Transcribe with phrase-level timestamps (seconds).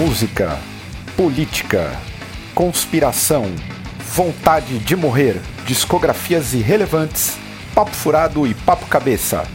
[0.00, 0.58] música,
[1.14, 1.92] política,
[2.54, 3.44] conspiração,
[3.98, 7.36] vontade de morrer, discografias irrelevantes,
[7.74, 9.46] papo furado e papo cabeça.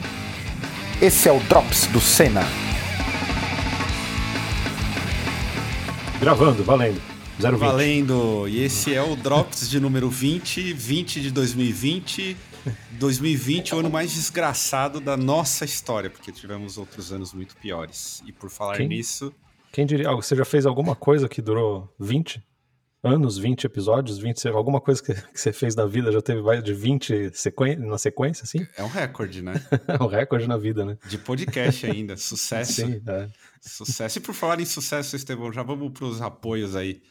[1.01, 2.43] Esse é o Drops do Senna.
[6.19, 7.01] Gravando, valendo.
[7.39, 7.57] 020.
[7.57, 8.47] Valendo!
[8.47, 12.37] E esse é o Drops de número 20, 20 de 2020.
[12.91, 18.21] 2020 é o ano mais desgraçado da nossa história, porque tivemos outros anos muito piores.
[18.27, 18.87] E por falar Quem?
[18.89, 19.33] nisso,
[19.75, 20.09] Quem diria?
[20.15, 22.41] Você já fez alguma coisa que durou 20
[23.03, 26.63] anos, 20 episódios, 20, alguma coisa que, que você fez na vida já teve mais
[26.63, 28.65] de 20 sequen na sequência, assim?
[28.77, 29.55] é um recorde, né?
[29.85, 30.97] É um recorde na vida, né?
[31.05, 32.15] De podcast ainda.
[32.15, 32.85] Sucesso.
[32.85, 33.27] Sim, é.
[33.59, 34.17] Sucesso.
[34.17, 37.01] E por falar em sucesso, Estevão, já vamos pros apoios aí.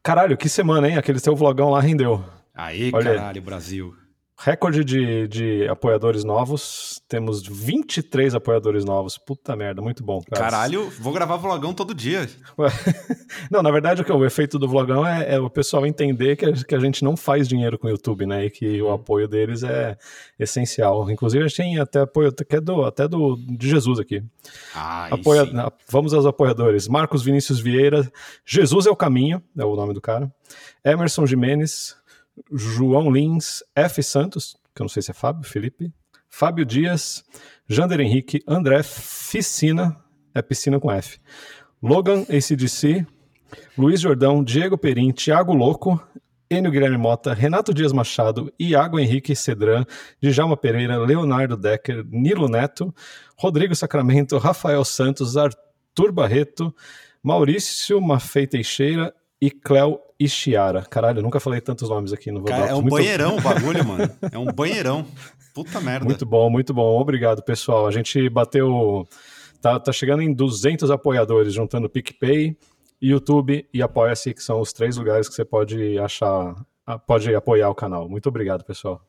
[0.00, 0.96] Caralho, que semana, hein?
[0.96, 2.24] Aquele seu vlogão lá rendeu.
[2.54, 3.16] Aê, Olha aí.
[3.16, 3.96] caralho, Brasil.
[4.38, 7.00] Recorde de, de apoiadores novos.
[7.08, 9.16] Temos 23 apoiadores novos.
[9.16, 10.20] Puta merda, muito bom.
[10.20, 10.42] cara.
[10.50, 12.28] Caralho, vou gravar vlogão todo dia.
[13.50, 16.44] Não, na verdade, o, que- o efeito do vlogão é, é o pessoal entender que
[16.44, 18.44] a, que a gente não faz dinheiro com o YouTube, né?
[18.44, 19.96] E que o apoio deles é
[20.38, 21.10] essencial.
[21.10, 24.22] Inclusive, a gente tem até apoio até do, até do de Jesus aqui.
[24.74, 25.52] Ah, Apoia- sim.
[25.90, 26.88] vamos aos apoiadores.
[26.88, 28.10] Marcos Vinícius Vieira,
[28.44, 30.30] Jesus é o Caminho, é o nome do cara.
[30.84, 31.96] Emerson Jimenez,
[32.52, 34.02] João Lins, F.
[34.02, 35.92] Santos, que eu não sei se é Fábio, Felipe.
[36.28, 37.24] Fábio Dias,
[37.68, 39.96] Jander Henrique, André Ficina,
[40.34, 41.18] é piscina com F.
[41.82, 43.06] Logan ACDC,
[43.76, 46.00] Luiz Jordão, Diego Perim, Thiago Louco,
[46.50, 49.84] Enio Guilherme Mota, Renato Dias Machado, Iago Henrique Cedran,
[50.22, 52.94] Djalma Pereira, Leonardo Decker, Nilo Neto,
[53.36, 56.74] Rodrigo Sacramento, Rafael Santos, Arthur Barreto,
[57.22, 60.82] Maurício Mafei Teixeira e Cléo Ishiara.
[60.82, 63.84] Caralho, eu nunca falei tantos nomes aqui no Cara, é um Muito- banheirão o bagulho,
[63.84, 64.10] mano.
[64.32, 65.06] É um banheirão.
[65.54, 66.04] Puta merda.
[66.04, 67.00] Muito bom, muito bom.
[67.00, 67.86] Obrigado, pessoal.
[67.86, 69.06] A gente bateu.
[69.60, 72.56] Tá, tá chegando em 200 apoiadores, juntando PicPay,
[73.00, 76.54] YouTube e Apoia-se, que são os três lugares que você pode achar,
[77.06, 78.08] pode apoiar o canal.
[78.08, 79.02] Muito obrigado, pessoal.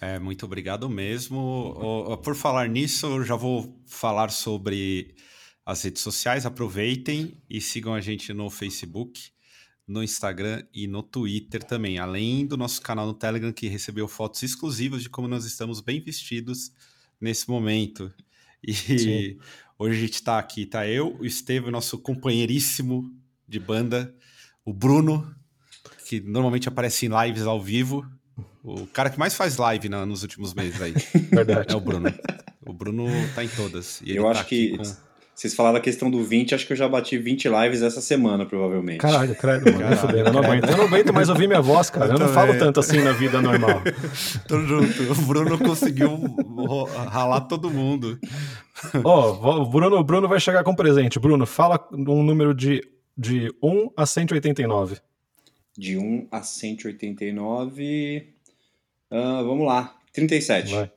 [0.00, 2.18] É, muito obrigado mesmo.
[2.22, 5.14] Por falar nisso, eu já vou falar sobre
[5.64, 6.46] as redes sociais.
[6.46, 9.30] Aproveitem e sigam a gente no Facebook,
[9.90, 11.98] no Instagram e no Twitter também.
[11.98, 16.00] Além do nosso canal no Telegram, que recebeu fotos exclusivas de como nós estamos bem
[16.00, 16.70] vestidos
[17.20, 18.12] nesse momento.
[18.62, 19.38] E Sim.
[19.78, 23.12] hoje a gente está aqui, tá eu, o Estevam, nosso companheiríssimo
[23.48, 24.14] de banda,
[24.64, 25.34] o Bruno,
[26.06, 28.06] que normalmente aparece em lives ao vivo.
[28.62, 30.92] O cara que mais faz live na- nos últimos meses aí
[31.32, 31.72] Verdade.
[31.72, 32.12] é o Bruno.
[32.64, 34.00] O Bruno tá em todas.
[34.02, 35.09] E ele Eu tá acho aqui que com-
[35.40, 38.44] vocês falaram a questão do 20, acho que eu já bati 20 lives essa semana,
[38.44, 38.98] provavelmente.
[38.98, 39.78] Caralho, credo, mano.
[39.96, 40.68] Caralho, eu não aguento.
[40.68, 42.08] Eu não aguento mais ouvir minha voz, cara.
[42.08, 42.34] Eu, não também.
[42.34, 43.80] falo tanto assim na vida normal.
[44.46, 45.12] Tô junto.
[45.12, 46.10] O Bruno conseguiu
[47.08, 48.18] ralar todo mundo.
[49.02, 51.18] Ó, vo- o Bruno, Bruno vai chegar com presente.
[51.18, 52.86] Bruno, fala um número de,
[53.16, 54.98] de 1 a 189.
[55.74, 58.26] De 1 a 189.
[59.10, 59.96] ah, vamos lá.
[60.12, 60.74] 37.
[60.74, 60.92] Vai.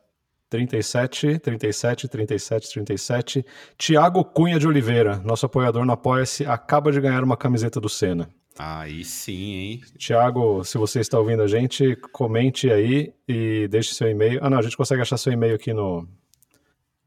[0.53, 3.46] 37, 37, 37, 37.
[3.75, 8.30] Tiago Cunha de Oliveira, nosso apoiador no Apoia-se, acaba de ganhar uma camiseta do Senna.
[8.59, 9.81] Aí sim, hein?
[9.97, 14.40] Tiago, se você está ouvindo a gente, comente aí e deixe seu e-mail.
[14.44, 16.08] Ah, não, a gente consegue achar seu e-mail aqui no,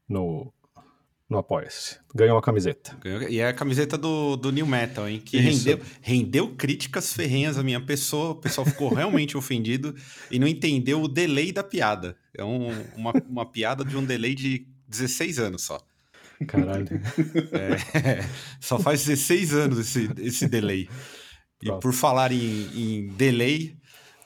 [0.09, 0.51] no,
[1.29, 1.97] no Apoia-se.
[2.15, 2.95] Ganhou uma camiseta.
[3.01, 5.21] Ganhou- E é a camiseta do, do New Metal, hein?
[5.23, 5.65] Que Isso.
[5.67, 8.31] rendeu, rendeu críticas ferrenhas à minha pessoa.
[8.31, 9.93] O pessoal ficou realmente ofendido
[10.31, 12.17] e não entendeu o delay da piada.
[12.35, 15.79] É um- uma, uma piada de um delay de 16 anos só.
[16.47, 16.87] Caralho.
[17.51, 18.23] É,
[18.61, 20.87] só faz 16 anos esse, esse delay.
[21.61, 21.81] E Pronto.
[21.81, 23.75] por falar em, em delay,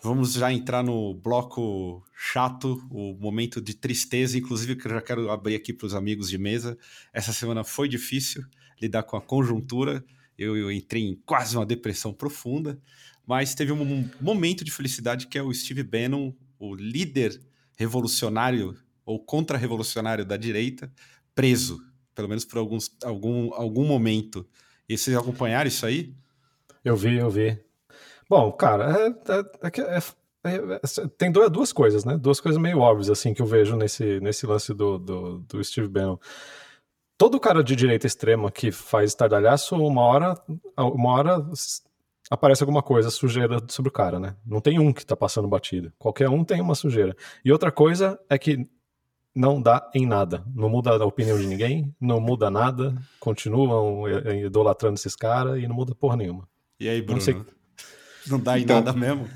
[0.01, 5.29] vamos já entrar no bloco chato, o momento de tristeza, inclusive que eu já quero
[5.29, 6.77] abrir aqui para os amigos de mesa.
[7.13, 8.43] Essa semana foi difícil
[8.81, 10.03] lidar com a conjuntura,
[10.37, 12.81] eu, eu entrei em quase uma depressão profunda,
[13.27, 17.39] mas teve um momento de felicidade que é o Steve Bannon, o líder
[17.77, 18.75] revolucionário
[19.05, 20.91] ou contra-revolucionário da direita,
[21.35, 21.79] preso,
[22.15, 24.47] pelo menos por alguns, algum, algum momento.
[24.89, 26.13] E vocês acompanharam isso aí?
[26.83, 27.70] Eu vi, eu vi.
[28.31, 29.97] Bom, cara, é- é- é
[30.45, 32.17] é- é- é- tem duas, duas coisas, né?
[32.17, 35.89] Duas coisas meio óbvias, assim, que eu vejo nesse, nesse lance do, do, do Steve
[35.89, 36.17] Bannon.
[37.17, 40.41] Todo cara de direita extrema que faz estardalhaço, uma hora,
[40.77, 41.45] uma hora
[42.29, 44.37] aparece alguma coisa, sujeira sobre o cara, né?
[44.45, 45.91] Não tem um que tá passando batido.
[45.99, 47.13] Qualquer um tem uma sujeira.
[47.43, 48.65] E outra coisa é que
[49.35, 50.41] não dá em nada.
[50.55, 55.67] Não muda a opinião de ninguém, não muda nada, continuam eh, idolatrando esses caras e
[55.67, 56.47] não muda porra nenhuma.
[56.79, 57.19] E aí, Bruno?
[57.19, 57.35] sei.
[58.27, 59.27] Não dá em Então- nada mesmo?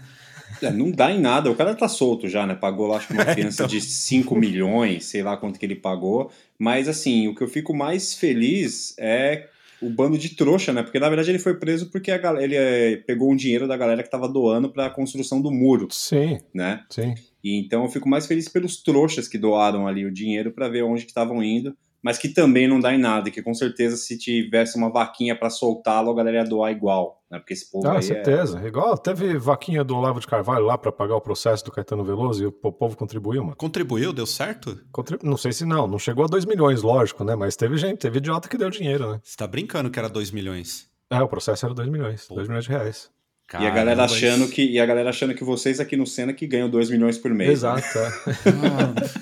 [0.62, 2.56] É, não dá em nada, o cara tá solto já, né?
[2.56, 3.68] Pagou acho que uma fiança então.
[3.68, 6.32] de 5 milhões, sei lá quanto que ele pagou.
[6.58, 9.48] Mas assim, o que eu fico mais feliz é
[9.82, 10.82] o bando de trouxa, né?
[10.82, 13.76] Porque na verdade ele foi preso porque a galera, ele é, pegou um dinheiro da
[13.76, 16.84] galera que tava doando para a construção do muro, Sim, né?
[16.90, 17.14] sim.
[17.44, 20.84] E então eu fico mais feliz pelos trouxas que doaram ali o dinheiro para ver
[20.84, 24.16] onde que estavam indo, mas que também não dá em nada, que com certeza se
[24.16, 27.40] tivesse uma vaquinha para soltá-lo, a galera ia doar igual, né?
[27.40, 28.02] Porque esse povo Ah, aí é...
[28.04, 28.62] certeza.
[28.66, 32.44] Igual teve vaquinha do Olavo de Carvalho lá para pagar o processo do Caetano Veloso
[32.44, 33.56] e o po- povo contribuiu, mano.
[33.56, 34.80] Contribuiu, deu certo?
[34.92, 37.36] Contribu- Não sei se não, não chegou a 2 milhões, lógico, né?
[37.36, 39.20] Mas teve gente, teve idiota que deu dinheiro, né?
[39.24, 40.88] Você tá brincando que era 2 milhões.
[41.10, 42.36] É, o processo era 2 milhões, Pô.
[42.36, 43.10] 2 milhões de reais.
[43.54, 46.34] E a galera Caramba, achando que e a galera achando que vocês aqui no Senna
[46.34, 47.62] que ganham 2 milhões por mês.
[47.62, 47.76] né?
[47.78, 48.12] Exato, é.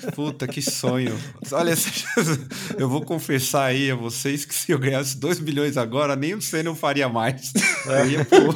[0.06, 1.14] Ah, puta, que sonho.
[1.52, 1.74] Olha,
[2.78, 6.40] eu vou confessar aí a vocês que se eu ganhasse 2 milhões agora, nem o
[6.40, 7.52] Senna eu faria mais.
[7.86, 8.54] Eu ia pro-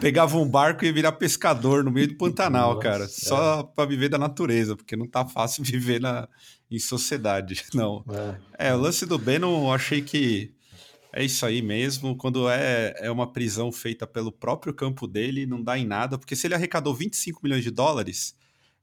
[0.00, 3.04] Pegava um barco e ia virar pescador no meio do Pantanal, Nossa, cara.
[3.04, 3.08] é.
[3.08, 6.28] Só pra viver da natureza, porque não tá fácil viver na,
[6.70, 7.64] em sociedade.
[7.74, 8.04] Não.
[8.58, 8.68] é.
[8.70, 10.52] É, o lance do Bannon, eu achei que
[11.12, 12.16] é isso aí mesmo.
[12.16, 16.36] Quando é, é uma prisão feita pelo próprio campo dele, não dá em nada, porque
[16.36, 18.36] se ele arrecadou 25 milhões de dólares,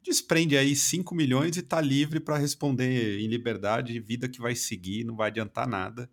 [0.03, 5.03] desprende aí 5 milhões e tá livre para responder em liberdade, vida que vai seguir,
[5.03, 6.09] não vai adiantar nada.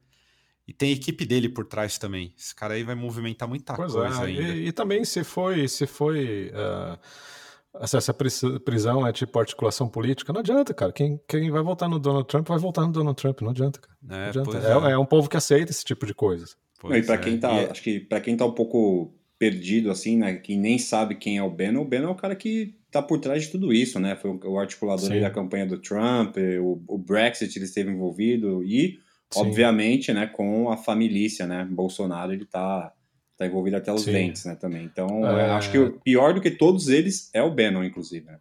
[0.67, 2.33] E tem a equipe dele por trás também.
[2.39, 4.43] Esse cara aí vai movimentar muita Pois coisa é, ainda.
[4.55, 6.99] e, e também se foi, se foi eh,
[7.81, 10.93] essa, essa pris- prisão é tipo articulação política, não adianta, cara.
[10.93, 13.97] Quem, quem vai votar no Donald Trump vai votar no Donald Trump, não adianta, cara.
[14.03, 14.51] Não É, adianta.
[14.51, 16.47] pois É, é um povo que aceita esse tipo de coisa.
[16.85, 17.19] Não, e para é.
[17.19, 20.55] quem tá, E é- acho que para quem tá um pouco perdido assim, né, que
[20.57, 23.43] nem sabe quem é o Bannon, o Bannon é o cara que tá por trás
[23.45, 24.15] de tudo isso, né?
[24.15, 28.99] Foi o, articulador da campanha do Trump, o, o Brexit ele esteve envolvido e
[29.33, 29.41] Sim.
[29.41, 31.67] obviamente, né, com a família, né?
[31.71, 32.93] Bolsonaro ele tá
[33.37, 34.13] tá envolvido até os Sim.
[34.13, 34.85] dentes, né, também.
[34.85, 35.51] Então, É.
[35.51, 38.27] acho que o pior do que todos eles é o Bannon, inclusive.
[38.27, 38.39] Né?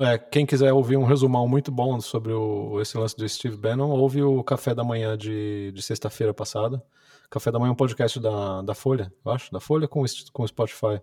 [0.00, 3.90] É, quem quiser ouvir um resumão muito bom sobre o, esse lance do Steve Bannon,
[3.90, 6.82] ouve o Café da Manhã de, de sexta-feira passada.
[7.30, 10.42] Café da Manhã é um podcast da, da Folha, eu acho, da Folha com, com
[10.42, 11.00] o Spotify.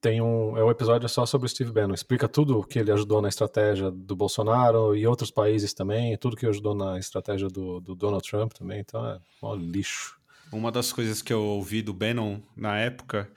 [0.00, 3.20] Tem um, é um episódio só sobre o Steve Bannon, explica tudo que ele ajudou
[3.20, 7.94] na estratégia do Bolsonaro e outros países também, tudo que ajudou na estratégia do, do
[7.94, 10.19] Donald Trump também, então é mó lixo.
[10.52, 13.30] Uma das coisas que eu ouvi do Bannon na época,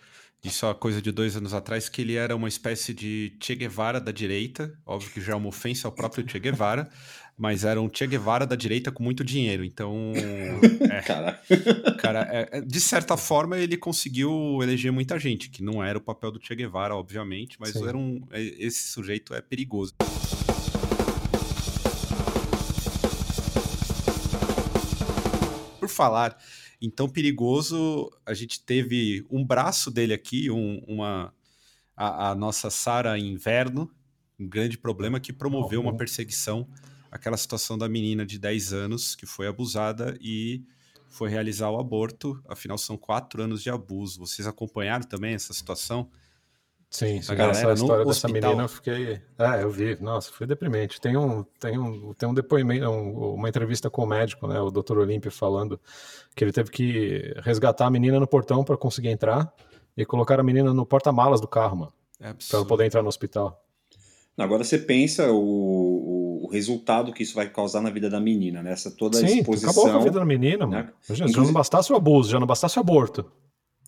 [0.43, 4.01] isso é coisa de dois anos atrás, que ele era uma espécie de Che Guevara
[4.01, 6.89] da direita, óbvio que já é uma ofensa ao próprio Che Guevara,
[7.37, 9.63] mas era um Che Guevara da direita com muito dinheiro.
[9.63, 11.39] Então, é, Cara,
[11.99, 16.01] cara, é- é- de certa forma ele conseguiu eleger muita gente, que não era o
[16.01, 17.87] papel do Che Guevara, obviamente, mas Sim.
[17.87, 19.93] era um, é- esse sujeito é perigoso.
[25.79, 26.37] Por falar
[26.83, 31.33] então perigoso, a gente teve um braço dele aqui, um- uma
[31.95, 33.89] a, a nossa Sara Inverno,
[34.39, 36.67] um grande problema que promoveu uma perseguição,
[37.11, 40.63] aquela situação da menina de 10 anos que foi abusada e
[41.09, 44.19] foi realizar o aborto, afinal são quatro anos de abuso.
[44.19, 46.09] Vocês acompanharam também essa situação?
[46.93, 47.33] Sim, sim.
[47.35, 48.51] galera essa história dessa hospital.
[48.51, 49.19] menina eu fiquei.
[49.39, 49.97] É, eu vi.
[49.99, 51.01] Nossa, foi deprimente.
[51.01, 54.59] Tem um, tem um, tem um depoimento, um- uma entrevista com o médico, né?
[54.61, 54.99] O Dr.
[54.99, 55.79] Olímpio falando
[56.35, 59.51] que ele teve que resgatar a menina no portão para conseguir entrar
[59.97, 63.59] e colocar a menina no porta-malas do carro, mano, É para poder entrar no hospital.
[64.37, 68.71] agora você pensa o, o, resultado que isso vai causar na vida da menina, né?
[68.71, 69.71] Essa toda a Sim, exposição.
[69.71, 70.83] acabou com a vida da menina, mano.
[70.83, 70.89] né?
[71.09, 73.25] Imagina, já Inclusive- não bastasse o abuso, já não bastasse o aborto.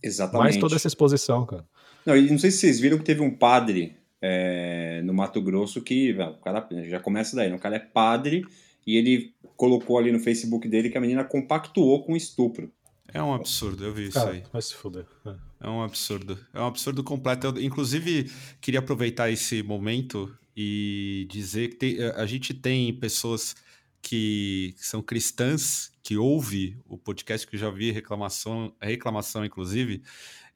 [0.01, 0.41] Exatamente.
[0.43, 1.65] Mais toda essa exposição, cara.
[2.05, 5.81] Não, e não sei se vocês viram que teve um padre é, no Mato Grosso
[5.81, 7.55] que, ah, o cara já começa daí, né?
[7.55, 8.45] o cara é padre
[8.85, 12.71] e ele colocou ali no Facebook dele que a menina compactuou com estupro.
[13.13, 14.43] É um absurdo, eu vi isso aí.
[14.51, 15.05] vai se fuder.
[15.25, 15.35] É.
[15.61, 16.37] É um absurdo.
[16.53, 17.47] É um absurdo completo.
[17.47, 18.29] Eu, inclusive,
[18.61, 23.55] queria aproveitar esse momento e dizer que tem- a gente tem pessoas
[24.01, 30.03] que são cristãs que ouvem o podcast que eu já vi reclamação, reclamação inclusive,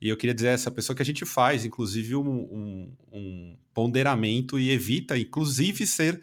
[0.01, 3.58] e eu queria dizer a essa pessoa que a gente faz, inclusive, um, um- um
[3.74, 6.22] ponderamento e evita, inclusive, ser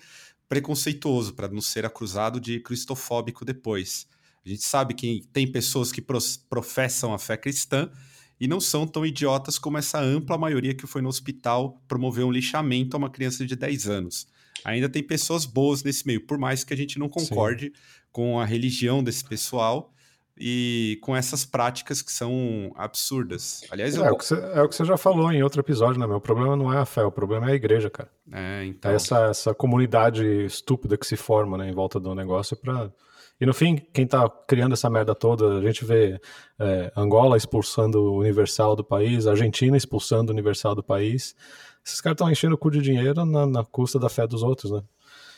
[0.49, 4.06] preconceituoso para não ser acusado de cristofóbico depois.
[4.45, 6.00] A gente sabe que tem pessoas que
[6.49, 7.90] professam a fé cristã
[8.38, 12.30] e não são tão idiotas como essa ampla maioria que foi no hospital promover um
[12.30, 14.28] lixamento a uma criança de 10 anos.
[14.64, 17.73] Ainda tem pessoas boas nesse meio, por mais que a gente não concorde
[18.12, 19.92] com a religião desse pessoal
[20.38, 23.62] e com essas práticas que são absurdas.
[23.71, 24.05] Aliás, eu...
[24.05, 26.16] É, o que você, é o que você já falou em outro episódio, né, meu?
[26.16, 28.11] O problema não é a fé, o problema é a igreja, cara.
[28.31, 28.90] É, então...
[28.90, 32.93] É essa, essa comunidade estúpida que se forma né, em volta do negócio para.
[33.40, 36.19] E no fim, quem tá criando essa merda toda, a gente vê
[36.59, 41.35] é, Angola expulsando o Universal do país, Argentina expulsando o Universal do país.
[41.85, 44.73] Esses caras estão enchendo o cu de dinheiro na, na custa da fé dos outros,
[44.73, 44.83] né?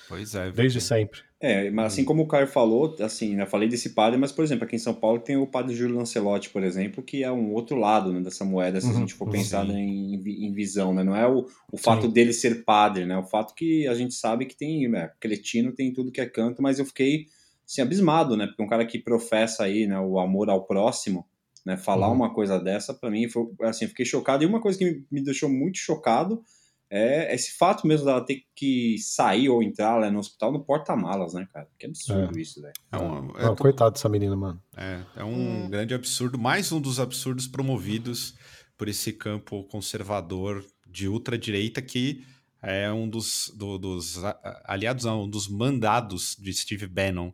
[0.09, 0.51] Pois é.
[0.51, 1.21] Desde sempre.
[1.41, 4.65] É, mas assim como o Caio falou, assim, né, falei desse padre, mas, por exemplo,
[4.65, 7.77] aqui em São Paulo tem o padre Júlio Lancelotti, por exemplo, que é um outro
[7.77, 11.05] lado né, dessa moeda, se uhum, a gente for pensar né, em, em, visão, né?
[11.05, 12.11] Não é o, o fato sim.
[12.11, 13.17] dele ser padre, né?
[13.17, 16.61] O fato que a gente sabe que tem, né, cretino tem tudo que é canto,
[16.61, 17.27] mas eu fiquei,
[17.65, 18.49] assim, abismado, né?
[18.49, 21.25] Porque um cara que professa aí, né, o amor ao próximo,
[21.65, 22.15] né, falar uhum.
[22.15, 24.43] uma coisa dessa, para mim, foi, assim, eu fiquei chocado.
[24.43, 26.43] E uma coisa que me, me deixou muito chocado
[26.91, 31.35] é esse fato mesmo dela ter que sair ou entrar né, no hospital no porta-malas,
[31.35, 31.69] né, cara?
[31.79, 32.41] Que absurdo é.
[32.41, 32.73] isso, velho.
[32.91, 34.63] É um, é, coitado dessa menina, mano.
[34.77, 35.71] É, é um hum.
[35.71, 38.35] grande absurdo, mais um dos absurdos promovidos
[38.77, 42.25] por esse campo conservador de ultradireita que
[42.63, 44.21] é um dos, do, dos
[44.65, 47.33] aliados, não, um dos mandados de Steve Bannon.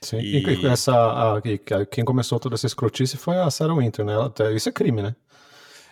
[0.00, 1.42] Sim, e, e essa, a,
[1.90, 4.12] quem começou toda essa escrotice foi a Sarah Winter, né?
[4.14, 5.14] Ela, isso é crime, né?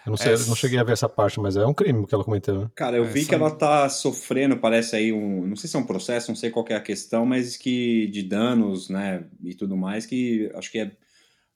[0.07, 2.15] Eu não sei, é, não cheguei a ver essa parte, mas é um crime que
[2.15, 2.61] ela comentou.
[2.61, 2.71] Né?
[2.75, 5.47] Cara, eu vi que ela tá sofrendo, parece aí um.
[5.47, 8.23] Não sei se é um processo, não sei qual é a questão, mas que de
[8.23, 9.25] danos, né?
[9.45, 10.91] E tudo mais, que acho que é.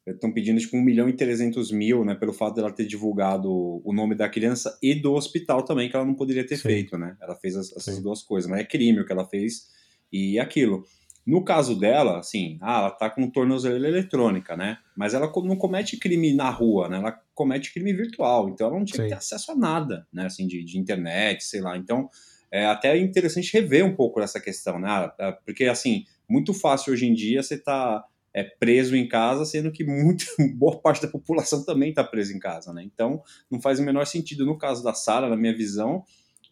[0.06, 2.14] Estão pedindo tipo 1 milhão e 300 mil, né?
[2.14, 3.50] Pelo fato dela ter divulgado
[3.82, 6.62] o nome da criança e do hospital também, que ela não poderia ter Sim.
[6.64, 7.16] feito, né?
[7.22, 8.02] Ela fez as, essas Sim.
[8.02, 9.68] duas coisas, mas é crime o que ela fez
[10.12, 10.84] e aquilo.
[11.26, 14.76] No caso dela, assim, ah, ela tá com tornozeleira eletrônica, né?
[14.94, 16.98] Mas ela não comete crime na rua, né?
[16.98, 19.02] Ela comete crime virtual, então ela não tinha Sim.
[19.02, 20.26] que ter acesso a nada, né?
[20.26, 21.76] Assim, de, de internet, sei lá.
[21.76, 22.08] Então,
[22.50, 24.88] é até interessante rever um pouco essa questão, né?
[24.88, 29.44] Ah, é, porque, assim, muito fácil hoje em dia você tá é, preso em casa,
[29.44, 30.24] sendo que muito,
[30.56, 32.82] boa parte da população também está presa em casa, né?
[32.82, 34.46] Então, não faz o menor sentido.
[34.46, 36.04] No caso da Sara, na minha visão,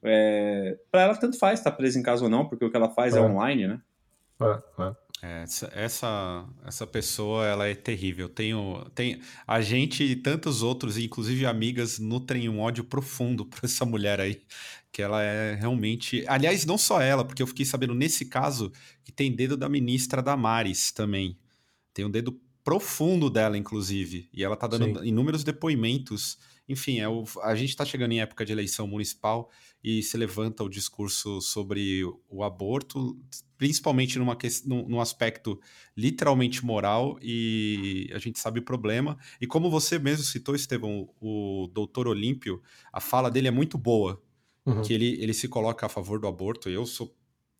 [0.02, 2.76] é, para ela tanto faz estar tá presa em casa ou não, porque o que
[2.76, 3.80] ela faz é, é online, né?
[4.40, 4.94] É, é.
[5.22, 8.28] Essa, essa pessoa ela é terrível.
[8.28, 13.84] Tenho, tem, a gente e tantos outros, inclusive amigas, nutrem um ódio profundo por essa
[13.84, 14.42] mulher aí.
[14.90, 16.24] Que ela é realmente.
[16.26, 18.72] Aliás, não só ela, porque eu fiquei sabendo nesse caso
[19.04, 21.38] que tem dedo da ministra Damares também.
[21.94, 24.28] Tem um dedo profundo dela, inclusive.
[24.32, 25.06] E ela tá dando Sim.
[25.06, 26.36] inúmeros depoimentos.
[26.72, 29.50] Enfim, é o, a gente está chegando em época de eleição municipal
[29.84, 33.18] e se levanta o discurso sobre o aborto,
[33.58, 35.60] principalmente numa, num, num aspecto
[35.96, 39.18] literalmente moral, e a gente sabe o problema.
[39.40, 42.62] E como você mesmo citou, Estevão, o doutor Olímpio,
[42.92, 44.22] a fala dele é muito boa,
[44.64, 44.82] uhum.
[44.82, 47.14] que ele, ele se coloca a favor do aborto, eu sou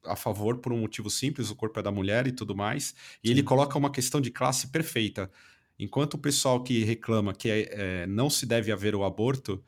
[0.04, 3.28] a favor por um motivo simples, o corpo é da mulher e tudo mais, e
[3.28, 3.34] Sim.
[3.34, 5.30] ele coloca uma questão de classe perfeita.
[5.78, 9.62] Enquanto o pessoal que reclama que é, é, não se deve haver o aborto,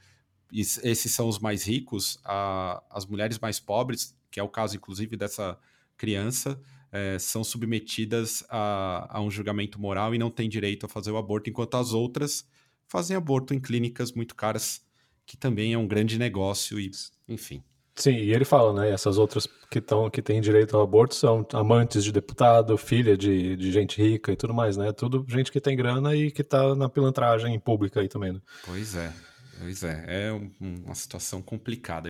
[0.52, 5.16] esses são os mais ricos, a, as mulheres mais pobres, que é o caso inclusive
[5.16, 5.58] dessa
[5.96, 6.60] criança,
[6.92, 11.16] é, são submetidas a, a, um julgamento moral e não têm direito a fazer o
[11.16, 12.46] aborto, enquanto as outras
[12.86, 14.84] fazem aborto em clínicas muito caras,
[15.26, 16.90] que também é um grande negócio e,
[17.28, 17.62] enfim.
[17.96, 18.90] Sim, e ele fala, né?
[18.90, 23.56] Essas outras que estão que têm direito ao aborto são amantes de deputado, filha de,
[23.56, 24.92] de gente rica e tudo mais, né?
[24.92, 28.40] Tudo gente que tem grana e que tá na pilantragem pública aí também, né?
[28.66, 29.12] Pois é.
[29.60, 30.50] Pois é, é um,
[30.84, 32.08] uma situação complicada.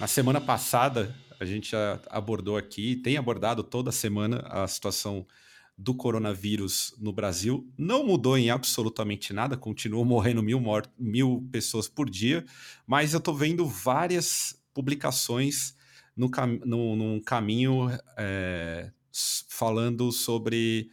[0.00, 1.76] Na semana passada, a gente
[2.08, 5.26] abordou aqui, tem abordado toda semana a situação
[5.76, 7.66] do coronavírus no Brasil.
[7.76, 10.62] Não mudou em absolutamente nada, continuam morrendo mil,
[10.98, 12.44] mil pessoas por dia,
[12.86, 15.74] mas eu estou vendo várias publicações
[16.16, 18.90] no, cam no, num caminho é,
[19.48, 20.90] falando sobre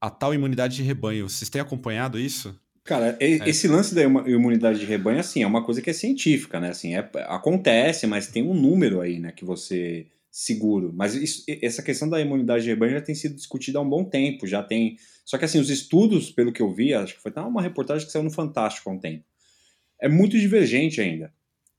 [0.00, 1.28] a tal imunidade de rebanho.
[1.28, 2.58] Vocês têm acompanhado isso?
[2.84, 3.48] Cara, é.
[3.48, 6.68] esse lance da imunidade de rebanho, assim, é uma coisa que é científica, né?
[6.68, 10.92] Assim, é, acontece, mas tem um número aí, né, que você seguro.
[10.92, 14.04] Mas isso, essa questão da imunidade de rebanho já tem sido discutida há um bom
[14.04, 14.96] tempo, já tem...
[15.24, 18.12] Só que, assim, os estudos, pelo que eu vi, acho que foi uma reportagem que
[18.12, 19.24] saiu no Fantástico há um tempo,
[20.02, 21.32] é muito divergente ainda.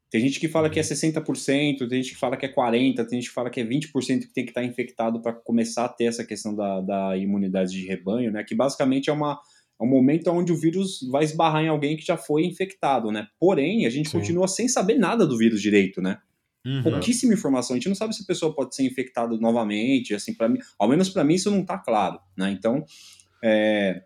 [0.10, 1.90] Tem gente que fala que é 60%, uhum.
[1.90, 4.34] tem gente que fala que é 40%, tem gente que fala que é 20% que
[4.34, 8.32] tem que estar infectado para começar a ter essa questão da, da imunidade de rebanho,
[8.32, 8.42] né?
[8.42, 9.38] Que basicamente é uma
[9.78, 13.28] é um momento onde o vírus vai esbarrar em alguém que já foi infectado, né?
[13.38, 14.20] Porém, a gente Sim.
[14.20, 16.20] continua sem saber nada do vírus direito, né?
[16.66, 16.82] Uhum.
[16.82, 17.76] Pouquíssima informação.
[17.76, 20.90] A gente não sabe se a pessoa pode ser infectada novamente, assim, para mim, ao
[20.90, 22.52] menos para mim isso não está claro, né?
[22.52, 22.84] Então,
[23.44, 24.02] é,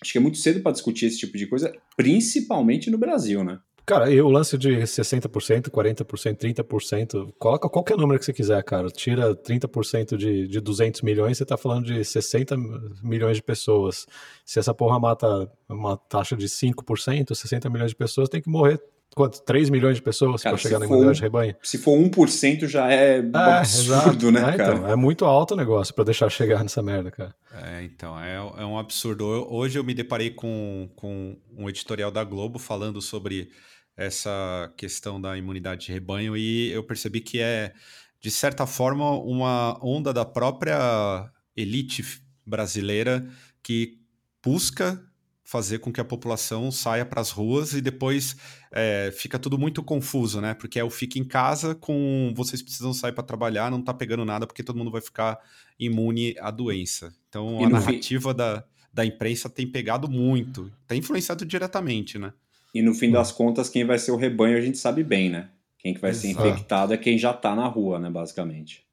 [0.00, 3.58] acho que é muito cedo para discutir esse tipo de coisa, principalmente no Brasil, né?
[3.84, 8.88] Cara, e o lance de 60%, 40%, 30%, coloca qualquer número que você quiser, cara.
[8.88, 12.56] Tira 30% de, de 200 milhões, você tá falando de 60
[13.00, 14.04] milhões de pessoas.
[14.44, 18.80] Se essa porra mata uma taxa de 5%, 60 milhões de pessoas, tem que morrer
[19.16, 19.40] quanto?
[19.40, 21.56] 3 milhões de pessoas para chegar na imunidade de rebanho?
[21.62, 24.74] Se for 1% já é, é absurdo, né, é, cara?
[24.76, 27.34] Então, é muito alto o negócio para deixar chegar nessa merda, cara.
[27.64, 29.24] É, então, é, é um absurdo.
[29.24, 33.48] hoje eu me deparei com, com um editorial da Globo falando sobre
[33.96, 37.72] essa questão da imunidade de rebanho e eu percebi que é,
[38.20, 42.04] de certa forma, uma onda da própria elite
[42.44, 43.26] brasileira
[43.62, 43.98] que
[44.44, 45.02] busca
[45.46, 48.36] fazer com que a população saia para as ruas e depois
[48.72, 50.54] é, fica tudo muito confuso, né?
[50.54, 54.24] Porque é o fica em casa com vocês precisam sair para trabalhar, não tá pegando
[54.24, 55.38] nada porque todo mundo vai ficar
[55.78, 57.14] imune à doença.
[57.28, 62.32] Então E a narrativa da, da imprensa tem pegado muito, tem influenciado diretamente, né?
[62.74, 65.48] E no fim das contas, quem vai ser o rebanho a gente sabe bem, né?
[65.78, 66.48] Quem que vai ser Exato.
[66.48, 68.85] infectado é quem já tá na rua, né, basicamente.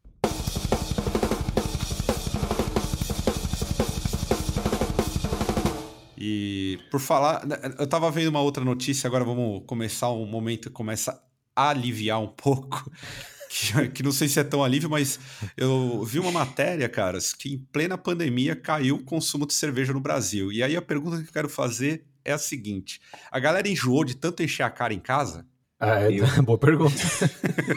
[6.25, 10.69] E por falar, né, eu tava vendo uma outra notícia, agora vamos começar um momento
[10.69, 11.21] que começa
[11.53, 12.89] a aliviar um pouco.
[13.55, 15.19] Que, que não sei se é tão alívio, mas
[15.55, 19.99] eu vi uma matéria, caras, que em plena pandemia caiu o consumo de cerveja no
[19.99, 20.51] Brasil.
[20.51, 22.99] E aí a pergunta que eu quero fazer é a seguinte:
[23.31, 25.45] a galera enjoou de tanto encher a cara em casa?
[25.79, 26.95] Ah, é, Eu- boa pergunta.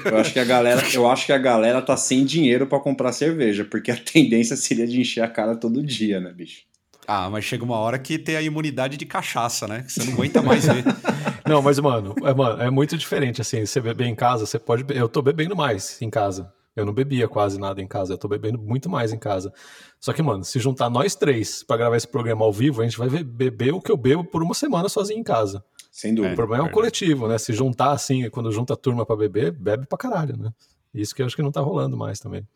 [0.07, 3.13] Eu acho que a galera, eu acho que a galera tá sem dinheiro pra comprar
[3.13, 6.63] cerveja, porque a tendência seria de encher a cara todo dia, né, bicho?
[7.07, 9.83] Ah, mas chega uma hora que tem a imunidade de cachaça, né?
[9.83, 10.85] Que você não aguenta mais ver.
[11.47, 14.85] Não, mas, mano, é, mano, é muito diferente, assim, você beber em casa, você pode...
[14.93, 16.53] Eu tô bebendo mais em casa.
[16.75, 19.53] Eu não bebia quase nada em casa, eu tô bebendo muito mais em casa.
[20.01, 22.99] Só que, mano, se juntar nós três pra gravar esse programa ao vivo, a gente
[22.99, 25.65] vai ver- beber o que eu bebo por uma semana sozinho em casa.
[25.93, 26.35] Sem O dúvida.
[26.35, 26.75] problema é o verdade.
[26.75, 27.39] coletivo, né?
[27.39, 30.51] Se juntar assim, quando junta a turma pra beber, bebe pra caralho, né?
[30.93, 32.47] Isso que eu acho que não tá rolando mais também.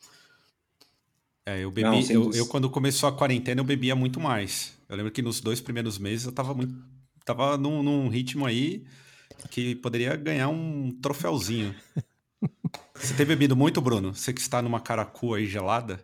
[1.51, 1.89] É, eu bebi.
[1.89, 4.73] Não, eu, eu, quando começou a quarentena, eu bebia muito mais.
[4.89, 6.73] Eu lembro que nos dois primeiros meses eu tava muito.
[7.25, 8.85] Tava num, num ritmo aí
[9.51, 11.75] que poderia ganhar um troféuzinho.
[12.95, 14.15] Você tem bebido muito, Bruno?
[14.15, 16.01] Você que está numa caracu aí gelada?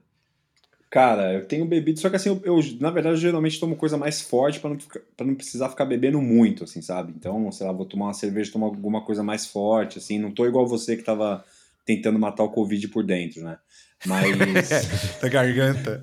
[0.91, 3.99] Cara, eu tenho bebido, só que assim, eu, eu, na verdade, eu geralmente tomo coisa
[3.99, 4.79] mais forte pra não,
[5.17, 7.13] pra não precisar ficar bebendo muito, assim, sabe?
[7.15, 10.47] Então, sei lá, vou tomar uma cerveja, tomar alguma coisa mais forte, assim, não tô
[10.47, 11.45] igual você que tava
[11.85, 13.59] tentando matar o Covid por dentro, né?
[14.05, 14.89] Mas,
[15.21, 16.03] Da garganta.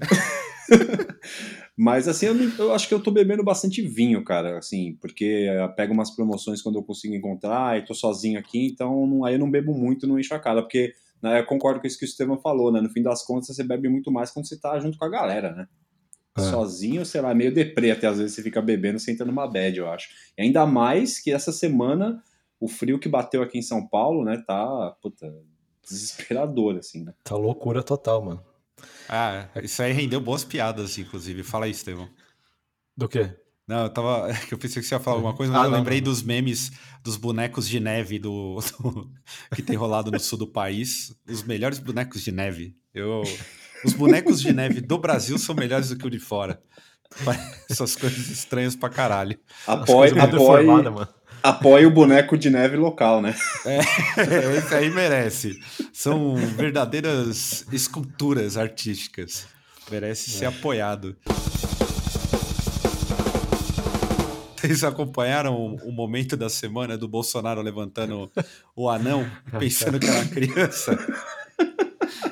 [1.78, 5.70] mas assim, eu, eu acho que eu tô bebendo bastante vinho, cara, assim, porque eu
[5.76, 9.40] pego umas promoções quando eu consigo encontrar e tô sozinho aqui, então não- aí eu
[9.40, 12.08] não bebo muito, não encho a cara, porque né, eu concordo com isso que o
[12.08, 12.82] Estevam falou, né?
[12.82, 15.54] No fim das contas, você bebe muito mais quando você tá junto com a galera,
[15.54, 15.68] né?
[16.38, 16.42] É.
[16.42, 19.78] Sozinho, sei lá, é meio deprê até às vezes você fica bebendo sentando numa bad,
[19.78, 20.10] eu acho.
[20.38, 22.22] E ainda mais que essa semana
[22.60, 25.32] o frio que bateu aqui em São Paulo, né, tá, puta,
[25.88, 27.14] desesperador, assim, né?
[27.24, 28.44] Tá loucura total, mano.
[29.08, 31.44] Ah, isso aí rendeu boas piadas, inclusive.
[31.44, 32.10] Fala aí, Estevão.
[32.98, 33.36] Do quê?
[33.68, 34.30] Não, eu tava.
[34.30, 36.00] é que Eu pensei que você ia falar alguma coisa, mas Ah, eu não, lembrei
[36.00, 36.06] não.
[36.06, 36.72] dos memes
[37.04, 39.12] dos bonecos de neve do, do-
[39.56, 41.16] que tem rolado no sul do país.
[41.28, 42.76] Os melhores bonecos de neve.
[42.94, 43.24] Eu,
[43.86, 46.62] os bonecos de neve do Brasil são melhores do que o de fora.
[47.70, 49.40] Essas coisas estranhas pra caralho.
[49.68, 50.66] Apoie, apoie,
[51.44, 53.36] apoie o boneco de neve local, né?
[54.58, 55.60] Esse aí merece.
[55.92, 59.46] São verdadeiras esculturas artísticas.
[59.92, 61.18] Merece ser apoiado.
[64.56, 68.32] Vocês acompanharam o, o momento da semana do Bolsonaro levantando
[68.74, 69.30] o anão,
[69.60, 70.98] pensando que era uma criança?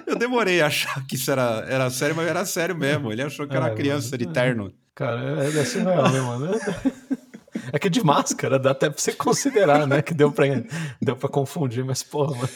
[0.07, 3.11] Eu demorei a achar que isso era, era sério, mas era sério mesmo.
[3.11, 4.73] Ele achou que era uma criança de terno.
[4.95, 6.51] Cara, é, é surreal, né, mano?
[7.73, 10.01] É que de máscara dá até pra você considerar, né?
[10.01, 10.45] Que deu pra,
[11.01, 12.49] deu pra confundir, mas porra, mano.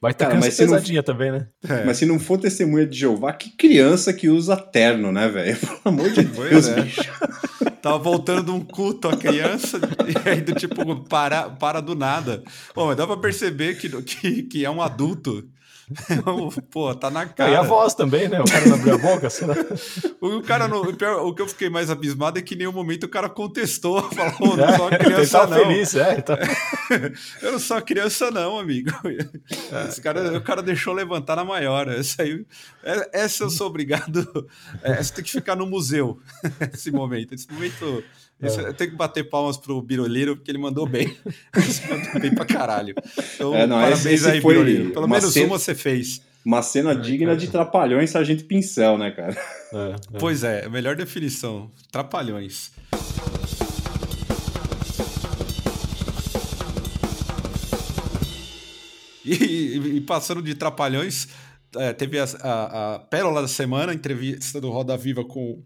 [0.00, 1.46] Vai ter Cara, mas se não- pesadinha também, né?
[1.66, 1.84] É.
[1.84, 5.56] Mas se não for testemunha de Jeová, que criança que usa terno, né, velho?
[5.56, 6.82] Pelo amor de Deus, é.
[6.82, 7.00] bicho.
[7.80, 12.42] Tava voltando de um culto a criança, e aí do tipo, para, para do nada.
[12.74, 15.48] Pô, mas dá pra perceber que, que, que é um adulto.
[16.70, 17.58] Pô, tá na Ah, e cara.
[17.60, 18.40] a voz também, né?
[18.40, 19.54] O cara não abriu a boca, será?
[20.20, 23.08] O cara não, o, que eu fiquei mais abismado é que em nenhum momento o
[23.08, 25.58] cara contestou, falou, não sou uma ele criança, não.
[25.58, 26.20] feliz, é.
[26.22, 26.38] tá-
[27.42, 28.90] Eu não sou uma criança, não, amigo.
[29.04, 29.88] É.
[29.88, 31.88] Esse cara, o cara deixou levantar na maior.
[31.88, 32.44] Essa, aí,
[32.82, 34.48] é- essa eu sou obrigado.
[34.82, 36.18] é, Essa tem que ficar no museu.
[36.72, 37.34] Esse momento.
[37.34, 38.02] Esse momento.
[38.46, 38.68] É.
[38.68, 41.16] Eu tenho que bater palmas pro Biroliro, porque ele mandou bem.
[41.24, 42.94] Ele mandou bem pra caralho.
[43.34, 44.90] Então, É, não, parabéns esse- esse aí, foi Biroliro.
[44.92, 46.20] Pelo uma menos cena- uma você fez.
[46.44, 47.38] Uma cena Ai, digna cara.
[47.38, 49.32] de Trapalhões Sargento Pincel, né, cara?
[49.72, 50.18] é, é.
[50.18, 51.70] Pois é, melhor definição.
[51.90, 52.70] Trapalhões.
[59.24, 61.28] E, e- passando de Trapalhões,
[61.76, 65.62] é, teve a, a- a pérola da semana, entrevista do Roda Viva com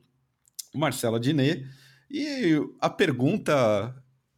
[0.75, 1.65] o Marcelo Adnet.
[2.11, 3.95] E a pergunta,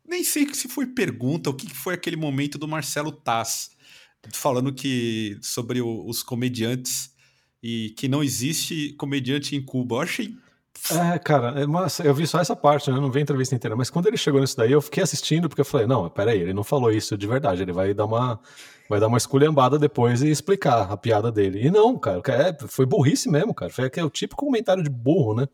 [0.07, 3.71] nem sei se foi pergunta, o que foi aquele momento do Marcelo Taz,
[4.33, 7.11] falando que sobre o- os comediantes
[7.63, 9.97] e que não existe comediante em Cuba.
[9.97, 10.35] Eu achei
[10.91, 12.97] É, cara, é, mas eu vi só essa parte, né?
[12.97, 13.77] Eu não vi a entrevista inteira.
[13.77, 16.55] Mas quando ele chegou nisso daí, eu fiquei assistindo, porque eu falei, não, peraí, ele
[16.55, 17.61] não falou isso de verdade.
[17.63, 18.41] Ele vai dar uma.
[18.89, 21.65] Vai dar uma esculhambada depois e explicar a piada dele.
[21.67, 23.71] E não, cara, é, foi burrice mesmo, cara.
[23.71, 25.47] Foi aquele, típico comentário de burro, né?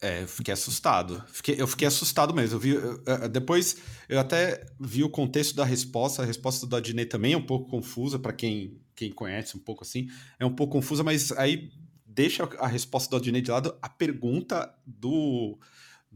[0.00, 1.22] É, eu fiquei assustado.
[1.28, 2.56] Fiquei, eu fiquei assustado mesmo.
[2.56, 3.76] Eu vi, eu, depois
[4.08, 6.22] eu até vi o contexto da resposta.
[6.22, 9.84] A resposta do Adnet também é um pouco confusa para quem, quem conhece um pouco
[9.84, 10.08] assim.
[10.38, 11.72] É um pouco confusa, mas aí
[12.04, 13.74] deixa a resposta do Adnet de lado.
[13.80, 15.58] A pergunta do,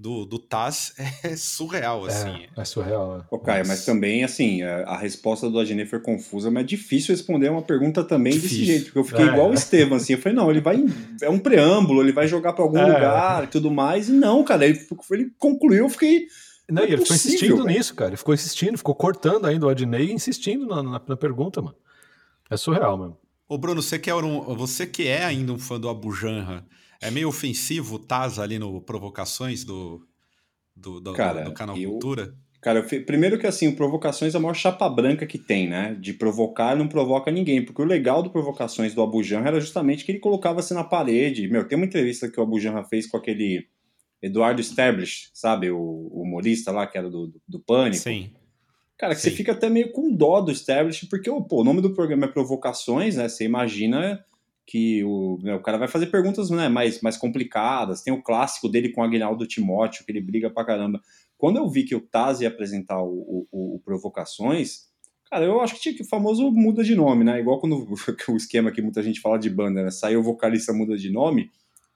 [0.00, 2.46] do, do Taz é surreal, assim.
[2.56, 3.24] É, é surreal, né?
[3.30, 7.14] Ô, Caio, mas também, assim, a, a resposta do Adnet foi confusa, mas é difícil
[7.14, 8.58] responder uma pergunta também difícil.
[8.58, 9.28] desse jeito, porque eu fiquei é.
[9.28, 10.82] igual o Estevam, assim, eu falei, não, ele vai,
[11.20, 12.86] é um preâmbulo, ele vai jogar para algum é.
[12.86, 16.26] lugar e tudo mais, e não, cara, ele, ele concluiu, eu fiquei...
[16.70, 20.10] Não, e ele ficou insistindo nisso, cara, ele ficou insistindo, ficou cortando ainda o Adnet
[20.10, 21.76] e insistindo na, na, na pergunta, mano.
[22.48, 23.18] É surreal mesmo.
[23.48, 26.64] Ô Bruno, você que, é um, você que é ainda um fã do Abu Janra,
[27.00, 30.06] é meio ofensivo o Taz ali no Provocações do,
[30.76, 32.34] do, do, cara, do canal eu, Cultura?
[32.60, 35.96] Cara, eu, primeiro que assim, o Provocações é a maior chapa branca que tem, né?
[35.98, 37.64] De provocar não provoca ninguém.
[37.64, 41.48] Porque o legal do Provocações do Abu Janra era justamente que ele colocava-se na parede.
[41.48, 43.66] Meu, tem uma entrevista que o Abu Janra fez com aquele
[44.20, 45.70] Eduardo Stablish, sabe?
[45.70, 48.02] O, o humorista lá que era do, do, do Pânico.
[48.02, 48.30] Sim.
[48.98, 49.30] Cara, que Sim.
[49.30, 52.28] você fica até meio com dó do Stablish, porque pô, o nome do programa é
[52.28, 53.26] Provocações, né?
[53.30, 54.22] Você imagina
[54.70, 58.02] que o, né, o cara vai fazer perguntas né, mais, mais complicadas.
[58.02, 61.02] Tem o clássico dele com o Aguinaldo Timóteo, que ele briga pra caramba.
[61.36, 64.82] Quando eu vi que o Taz ia apresentar o, o, o Provocações,
[65.28, 67.40] cara, eu acho que tinha que o famoso muda de nome, né?
[67.40, 67.84] Igual quando
[68.30, 69.90] o esquema que muita gente fala de banda, né?
[69.90, 71.50] Saiu o vocalista muda de nome.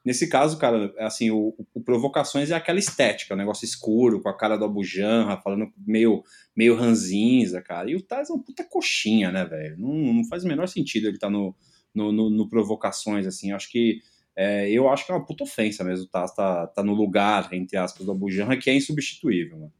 [0.05, 4.37] Nesse caso, cara, assim, o, o, Provocações é aquela estética, o negócio escuro, com a
[4.37, 6.25] cara do Abujanra, falando meio,
[6.57, 7.89] meio ranzinza, cara.
[7.89, 9.79] E o Taz é uma puta coxinha, né, velho?
[9.79, 11.55] Não, não faz o menor sentido ele estar tá no,
[11.95, 13.51] no, no, no provocações, assim.
[13.51, 14.03] Eu acho que
[14.37, 17.77] é, eu acho que é uma puta ofensa mesmo, tá, tá, tá no lugar, entre
[17.77, 19.73] aspas, do Abu Janra, que é insubstituível, mano.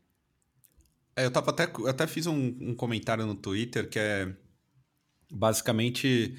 [1.17, 4.35] É, eu tava até, até fiz um, um, comentário no Twitter que é
[5.31, 6.37] basicamente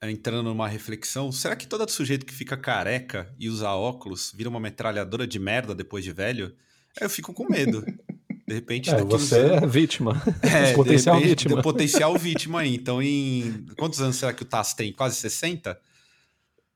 [0.00, 1.30] é, entrando numa reflexão.
[1.30, 5.74] Será que todo sujeito que fica careca e usa óculos vira uma metralhadora de merda
[5.74, 6.54] depois de velho?
[6.98, 7.84] Eu fico com medo.
[8.46, 10.22] De repente, é, você é vítima.
[10.42, 11.62] É, potencial repente, vítima.
[11.62, 12.74] Potencial vítima aí.
[12.74, 14.92] Então, em quantos anos será que o Tass tem?
[14.92, 15.76] Quase 60?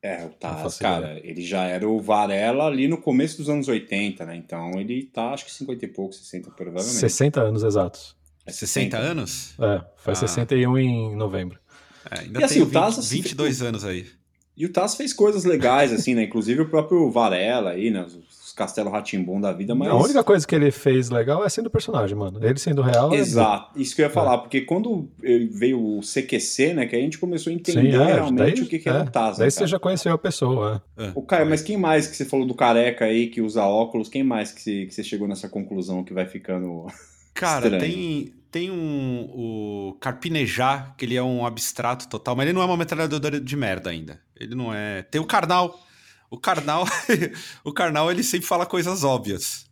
[0.02, 4.24] É, o Taz, cara, ele já era o Varela ali no começo dos anos 80,
[4.24, 4.34] né?
[4.34, 6.98] Então ele tá, acho que 50 e pouco, 60 provavelmente.
[6.98, 8.16] 60 anos exatos.
[8.46, 9.54] É 60, 60 anos?
[9.60, 10.26] É, faz ah.
[10.26, 11.58] 61 em novembro.
[12.10, 14.06] É, ainda e assim, tem o Taz, 20, 22 assim, anos aí.
[14.56, 16.22] E o Taz fez coisas legais, assim, né?
[16.24, 18.06] Inclusive o próprio Varela aí, né?
[18.60, 19.88] Castelo Ratimbum da vida, mas.
[19.88, 22.38] A única coisa que ele fez legal é sendo o personagem, mano.
[22.44, 23.10] Ele sendo real.
[23.14, 23.82] É Exato, é...
[23.82, 24.38] isso que eu ia falar, é.
[24.38, 25.08] porque quando
[25.50, 28.66] veio o CQC, né, que a gente começou a entender Sim, é, realmente daí, o
[28.66, 29.38] que, que era o Taz.
[29.38, 30.82] Daí né, você já conheceu a pessoa.
[30.98, 31.10] É.
[31.14, 34.10] O Caio, mas quem mais que você falou do careca aí que usa óculos?
[34.10, 36.86] Quem mais que você, que você chegou nessa conclusão que vai ficando.
[37.32, 37.80] Cara, estranho?
[37.80, 39.30] tem, tem um.
[39.32, 43.56] O Carpinejar, que ele é um abstrato total, mas ele não é uma metralhadora de
[43.56, 44.20] merda ainda.
[44.38, 45.02] Ele não é.
[45.02, 45.78] Tem o Karnal
[46.30, 46.86] o Karnal,
[47.64, 49.66] o Karnal ele sempre fala coisas óbvias.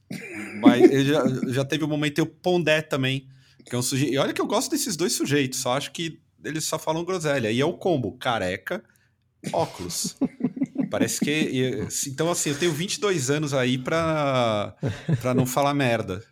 [0.60, 3.28] Mas já, já teve um momento o Pondé também,
[3.64, 4.12] que é um sujeito.
[4.12, 7.50] E olha que eu gosto desses dois sujeitos, só acho que eles só falam groselha.
[7.50, 8.82] E é o combo: careca,
[9.52, 10.16] óculos.
[10.90, 11.86] Parece que.
[12.06, 14.74] Então, assim, eu tenho 22 anos aí pra,
[15.20, 16.24] pra não falar merda.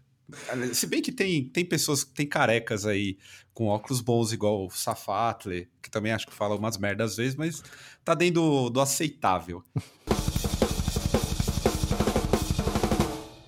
[0.72, 3.16] Se bem que tem, tem pessoas, tem carecas aí
[3.54, 7.36] com óculos bons, igual o Safatle, que também acho que fala umas merdas às vezes,
[7.36, 7.62] mas
[8.04, 9.62] tá dentro do, do aceitável.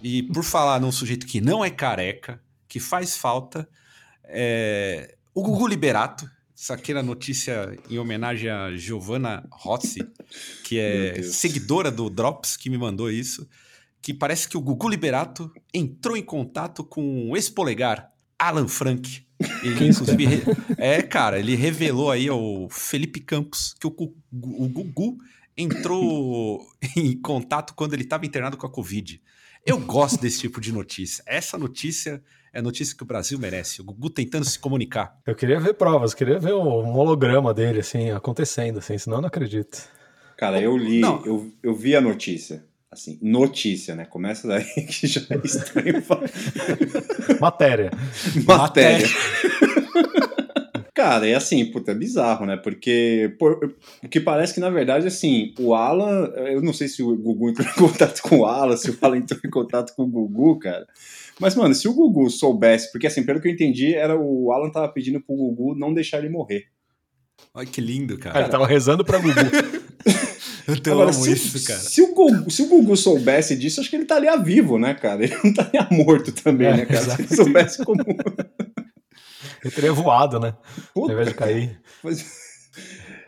[0.03, 3.69] E por falar num sujeito que não é careca, que faz falta,
[4.25, 5.17] é...
[5.35, 10.01] o Gugu Liberato, saquei a notícia em homenagem a Giovanna Rossi,
[10.65, 13.49] que é seguidora do Drops, que me mandou isso,
[14.01, 19.27] que parece que o Gugu Liberato entrou em contato com o ex-polegar, Alan Frank.
[19.63, 20.43] Ele, inclusive, re...
[20.77, 25.19] é, cara, ele revelou aí ao Felipe Campos que o, o Gugu
[25.57, 29.21] entrou em contato quando ele estava internado com a Covid.
[29.67, 31.23] Eu gosto desse tipo de notícia.
[31.27, 33.81] Essa notícia é a notícia que o Brasil merece.
[33.81, 35.21] O Gugu tentando se comunicar.
[35.27, 39.29] Eu queria ver provas, queria ver um holograma dele, assim, acontecendo, assim, senão eu não
[39.29, 39.89] acredito.
[40.37, 42.65] Cara, eu li, eu, eu vi a notícia.
[42.91, 44.07] Assim, notícia, né?
[44.07, 46.03] Começa daí que já é estranho.
[47.39, 47.91] Matéria.
[48.47, 49.07] Matéria.
[50.95, 52.57] Cara, é assim, puta, é bizarro, né?
[52.57, 57.03] Porque por, o que parece que, na verdade, assim, o Alan, eu não sei se
[57.03, 60.03] o Gugu entrou em contato com o Alan, se o Alan entrou em contato com
[60.03, 60.87] o Gugu, cara.
[61.39, 64.71] Mas, mano, se o Gugu soubesse, porque assim, pelo que eu entendi, era o Alan
[64.71, 66.65] tava pedindo pro Gugu não deixar ele morrer.
[67.55, 68.33] Olha que lindo, cara.
[68.33, 69.35] cara ele tava rezando pra Gugu.
[70.69, 71.81] Eu Agora, amo se, isso, cara.
[71.81, 75.25] Se o, Gugu, se o Gugu soubesse disso, acho que ele estaria vivo, né, cara?
[75.25, 77.01] Ele não estaria morto também, É, né, cara?
[77.01, 77.23] Se exato.
[77.23, 78.03] ele soubesse como.
[79.65, 80.55] Ele teria voado, né?
[80.59, 81.81] Ao Puta, invés de cair.
[82.03, 82.49] Mas-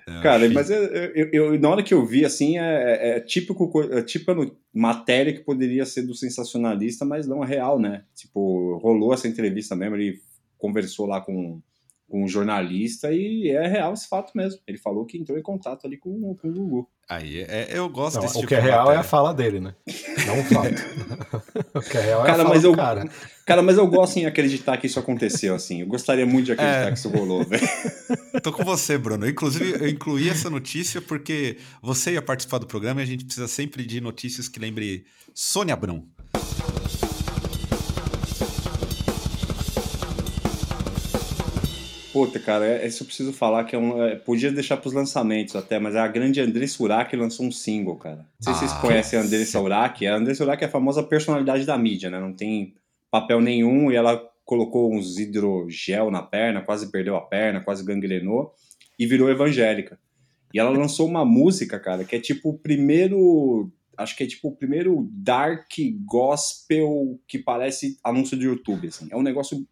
[0.06, 3.16] É, Cara, achei- mas eu, eu- eu- na hora que eu vi, assim, é, é-
[3.16, 7.46] é típico, co- é tipo no- matéria que poderia ser do sensacionalista, mas não é
[7.46, 8.04] real, né?
[8.14, 10.20] Tipo, rolou essa entrevista mesmo, ele
[10.58, 11.60] conversou lá com,
[12.08, 14.60] com um jornalista e é real esse fato mesmo.
[14.66, 16.88] Ele falou que entrou em contato ali com, com o Gugu.
[17.10, 19.02] Aí, é, eu gosto Não, desse o tipo que é real é a matéria.
[19.02, 19.74] fala dele, né?
[20.28, 20.74] Não o fato.
[21.74, 23.10] o que é real é Cara, a fala mas do eu- cara.
[23.44, 25.80] Cara, mas eu gosto em acreditar que isso aconteceu, assim.
[25.80, 26.92] Eu gostaria muito de acreditar É.
[26.92, 27.66] que isso rolou, velho.
[28.44, 29.28] Tô com você, Bruno.
[29.28, 33.48] Inclusive, eu incluí essa notícia porque você ia participar do programa e a gente precisa
[33.48, 36.04] sempre de notícias que lembre Sônia Abrão.
[42.12, 44.02] Puta, cara, é- isso eu preciso falar que é um.
[44.02, 48.16] é, podia deixar pros lançamentos até, mas a grande Andressa Urach lançou um single, cara.
[48.16, 50.06] Não sei se vocês Ah, conhecem a Andressa Urach.
[50.06, 52.18] A Andressa Urach é a famosa personalidade da mídia, né?
[52.18, 52.74] Não tem
[53.10, 58.52] papel nenhum e ela colocou uns hidrogel na perna, quase perdeu a perna, quase gangrenou
[58.98, 59.96] e virou evangélica.
[60.52, 63.70] E ela lançou uma música, cara, que é tipo o primeiro.
[63.96, 65.70] Acho que é tipo o primeiro dark
[66.04, 69.06] gospel que parece anúncio de YouTube, assim.
[69.12, 69.64] É um negócio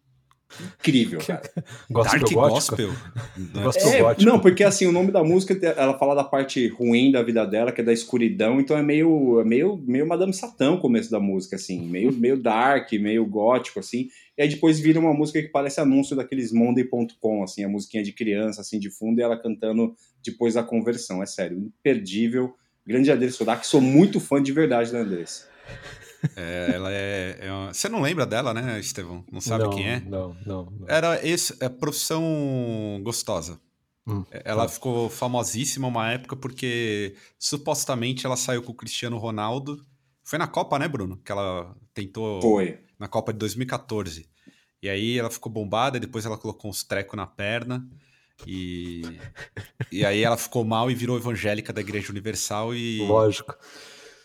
[0.79, 1.41] incrível, cara.
[1.89, 2.55] Gospel Dark gótico?
[2.55, 2.89] Gospel.
[2.89, 3.63] Né?
[3.63, 4.29] Gospel É, gótico.
[4.29, 7.71] não, porque assim, o nome da música, ela fala da parte ruim da vida dela,
[7.71, 11.19] que é da escuridão, então é meio, é meio, meio Madame Satã o começo da
[11.19, 15.49] música, assim, meio, meio dark, meio gótico, assim, e aí depois vira uma música que
[15.49, 19.93] parece anúncio daqueles Monday.com, assim, a musiquinha de criança, assim, de fundo, e ela cantando
[20.23, 22.53] depois da conversão, é sério, imperdível,
[22.85, 25.47] grande Andressa Sudak, sou muito fã de verdade da Andressa.
[26.35, 29.23] É, ela é, é uma- Você não lembra dela, né, Estevão?
[29.31, 29.99] Não sabe não, quem é?
[30.01, 30.65] Não, não.
[30.71, 30.87] não.
[30.87, 32.23] Era esse, é profissão
[33.03, 33.59] gostosa.
[34.07, 34.69] Hum, Ela tá.
[34.69, 39.85] ficou famosíssima uma época porque supostamente ela saiu com o Cristiano Ronaldo.
[40.23, 41.17] Foi na Copa, né, Bruno?
[41.23, 42.79] Que ela tentou Foi.
[42.97, 44.27] na Copa de 2014.
[44.81, 47.85] E aí ela ficou bombada, e depois ela colocou uns trecos na perna.
[48.47, 49.01] E,
[49.91, 52.73] e aí ela ficou mal e virou evangélica da Igreja Universal.
[52.73, 53.53] E, Lógico.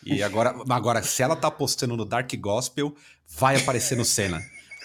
[0.05, 2.95] E agora, agora, se ela tá postando no Dark Gospel,
[3.37, 4.41] vai aparecer no Senna.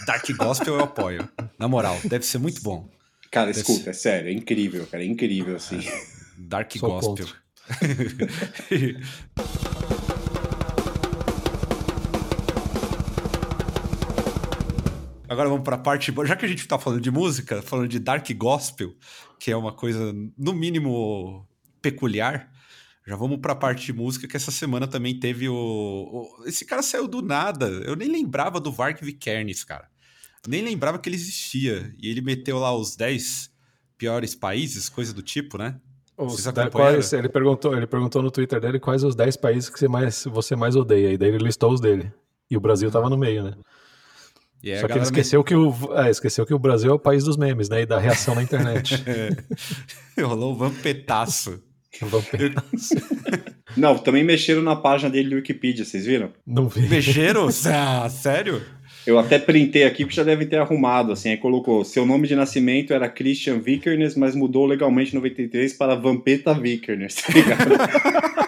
[0.06, 1.28] Dark Gospel eu apoio.
[1.59, 2.88] Na moral, deve ser muito bom.
[3.30, 5.80] Cara, Desse- escuta, é sério, é incrível, cara, é incrível, assim.
[6.38, 7.28] Dark Sou Gospel.
[15.28, 16.11] Agora vamos para a parte.
[16.11, 16.26] boa.
[16.26, 18.94] Já que a gente está falando de música, falando de Dark Gospel,
[19.38, 21.46] que é uma coisa, no mínimo,
[21.80, 22.49] peculiar,
[23.10, 26.64] já vamos para a parte de música, que essa semana também teve o, o- Esse
[26.64, 27.66] cara saiu do nada.
[27.84, 29.88] Eu nem lembrava do Vark Vikernes, cara.
[30.48, 31.92] Nem lembrava que ele existia.
[31.98, 33.50] E ele meteu lá os 10
[33.98, 35.76] piores países, coisa do tipo, né?
[36.16, 36.34] Os
[36.70, 40.24] quais- ele, perguntou, ele perguntou no Twitter dele quais os 10 países que você mais,
[40.24, 41.12] você mais odeia.
[41.12, 42.12] E daí ele listou os dele.
[42.50, 43.54] E o Brasil tava no meio, né?
[44.80, 47.36] Só que ele esqueceu que, o, é, esqueceu que o Brasil é o país dos
[47.36, 47.82] memes, né?
[47.82, 49.02] E da reação na internet.
[50.16, 51.62] me- Rolou um vampetaço.
[53.76, 56.31] Não, também mexeram na página dele do Wikipedia, vocês viram?
[56.46, 56.88] Não vi.
[56.88, 57.48] Mexeram?
[57.66, 58.62] ah, sério?
[59.07, 62.37] Eu até printei aqui porque já devem ter arrumado, assim, aí colocou, seu nome de
[62.37, 67.70] nascimento era Christian Vikernes, mas mudou legalmente em 93 para Vampeta Vikernes, tá ligado?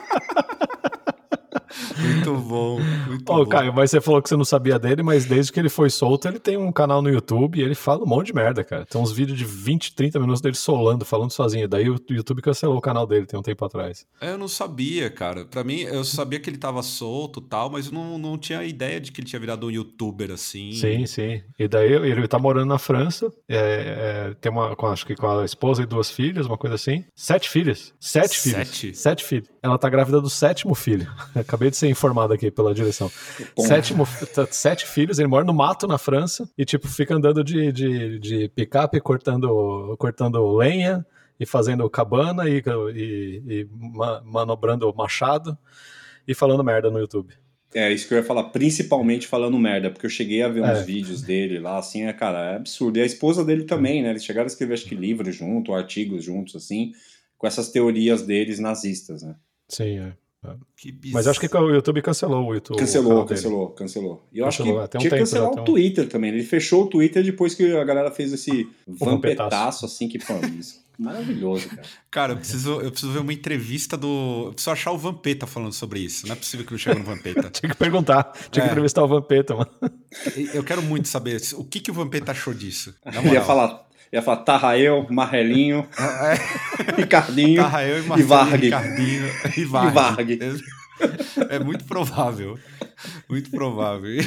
[1.99, 2.81] Muito bom.
[3.07, 3.47] Muito Ô, bom.
[3.47, 6.27] Caio, mas você falou que você não sabia dele, mas desde que ele foi solto,
[6.29, 8.85] ele tem um canal no YouTube e ele fala um monte de merda, cara.
[8.87, 11.69] Tem uns vídeos de 20, 30 minutos dele solando, falando sozinho.
[11.69, 14.07] Daí o YouTube cancelou o canal dele tem um tempo atrás.
[14.21, 15.45] Eu não sabia, cara.
[15.45, 18.63] Pra mim, eu sabia que ele tava solto e tal, mas eu não, não tinha
[18.65, 20.73] ideia de que ele tinha virado um youtuber assim.
[20.73, 21.43] Sim, sim.
[21.59, 25.29] E daí ele tá morando na França, é, é, tem uma, com- acho que com
[25.29, 27.05] a esposa e duas filhas, uma coisa assim.
[27.15, 27.93] Sete filhas.
[28.01, 28.71] Sete, Sete?
[28.81, 28.99] filhos.
[28.99, 29.49] Sete filhos.
[29.63, 31.07] Ela tá grávida do sétimo filho.
[31.35, 33.11] Acabei de ser informado aqui pela direção.
[33.59, 34.07] Sétimo,
[34.51, 38.49] sete filhos, ele mora no mato na França e, tipo, fica andando de, de, de
[38.49, 41.05] picape cortando, cortando lenha
[41.38, 42.62] e fazendo cabana e,
[42.95, 45.57] e, e ma- manobrando machado
[46.27, 47.35] e falando merda no YouTube.
[47.75, 50.79] É, isso que eu ia falar, principalmente falando merda, porque eu cheguei a ver uns
[50.81, 50.83] É.
[50.85, 52.99] vídeos dele lá, assim, é, cara, é absurdo.
[52.99, 54.11] E a esposa dele também, né?
[54.11, 56.92] Eles chegaram a escrever, acho que livros junto, artigos juntos, assim,
[57.38, 59.35] com essas teorias deles nazistas, né?
[59.68, 60.12] Sim, é.
[60.77, 61.15] Que bizarro.
[61.15, 62.77] Mas eu acho que o YouTube cancelou o YouTube.
[62.77, 63.29] o Cancelou, dele.
[63.29, 64.29] cancelou, cancelou.
[64.33, 66.31] E eu Cancelou, acho até que um tinha que tempo, cancelar o um- Twitter também.
[66.33, 69.85] Ele fechou o Twitter depois que a galera fez esse vampetaço.
[69.87, 70.83] assim, que, pô, isso.
[70.99, 71.83] Maravilhoso, cara.
[72.11, 74.45] Cara, eu preciso, eu preciso ver uma entrevista do.
[74.47, 76.27] Eu preciso achar o Vampeta falando sobre isso.
[76.27, 77.49] Não é possível que não chegue no Vampeta.
[77.51, 78.67] Tinha que perguntar, tinha É.
[78.67, 79.71] que entrevistar o Vampeta, mano.
[80.53, 82.95] eu quero muito saber o que, que o Vampeta achou disso.
[83.05, 85.88] Na Ele ia falar, Ia falar Tarrael, Marrelinho,
[86.98, 88.62] Ricardinho Tarrael e e Marcelo Varg.
[88.62, 89.22] Ricardinho
[89.57, 89.94] e Varg.
[89.94, 90.38] Varg.
[91.48, 92.59] É muito provável.
[93.27, 94.18] Muito provável.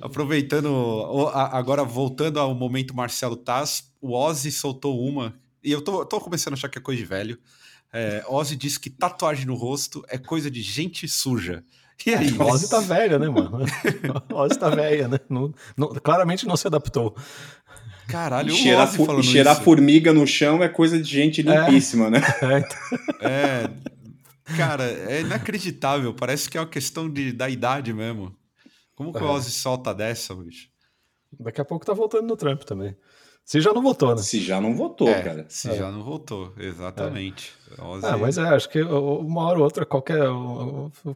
[0.00, 6.20] Aproveitando, agora voltando ao momento Marcelo Taz, o Ozzy soltou uma, e eu tô, tô
[6.20, 7.36] começando a achar que é coisa de velho.
[7.92, 11.64] É, Ozzy disse que tatuagem no rosto é coisa de gente suja.
[12.06, 12.34] E aí?
[12.38, 13.58] A Ozzy tá velha, né, mano?
[14.30, 15.18] A Ozzy tá velha, né?
[15.28, 17.16] Não- não- claramente não se adaptou.
[18.08, 19.62] Caralho, E o cheirar, Ozzy falando e cheirar isso.
[19.62, 22.20] formiga no chão é coisa de gente limpíssima, né?
[22.42, 23.70] É, então- É,
[24.56, 26.12] cara, é inacreditável.
[26.12, 28.36] Parece que é uma questão de, da idade mesmo.
[28.94, 29.30] Como que o É.
[29.30, 30.68] Ozzy solta dessa, bicho?
[31.40, 32.94] daqui a pouco tá voltando no Trump também.
[33.44, 34.22] Se já não votou, né?
[34.22, 35.44] Se já não votou, é, cara.
[35.48, 35.74] se É.
[35.74, 37.52] já não voltou, exatamente.
[37.78, 40.22] Ozzy- Ah, mas é, acho que uma hora ou outra qualquer,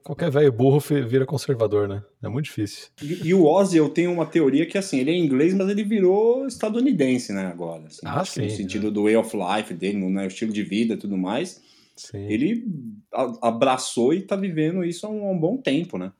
[0.03, 2.03] qualquer velho burro vira conservador, né?
[2.23, 2.89] É muito difícil.
[3.03, 5.83] E, e o Ozzy, eu tenho uma teoria que, assim, ele é inglês, mas ele
[5.85, 7.85] virou estadunidense, né, agora.
[7.87, 8.01] assim.
[8.05, 10.53] Ah, Acho que No sim, sentido do way of life dele, no né, o estilo
[10.53, 11.63] de vida e tudo mais.
[11.97, 12.27] Sim.
[12.29, 12.65] Ele
[13.43, 16.13] abraçou e tá vivendo isso há um, há um bom tempo, né?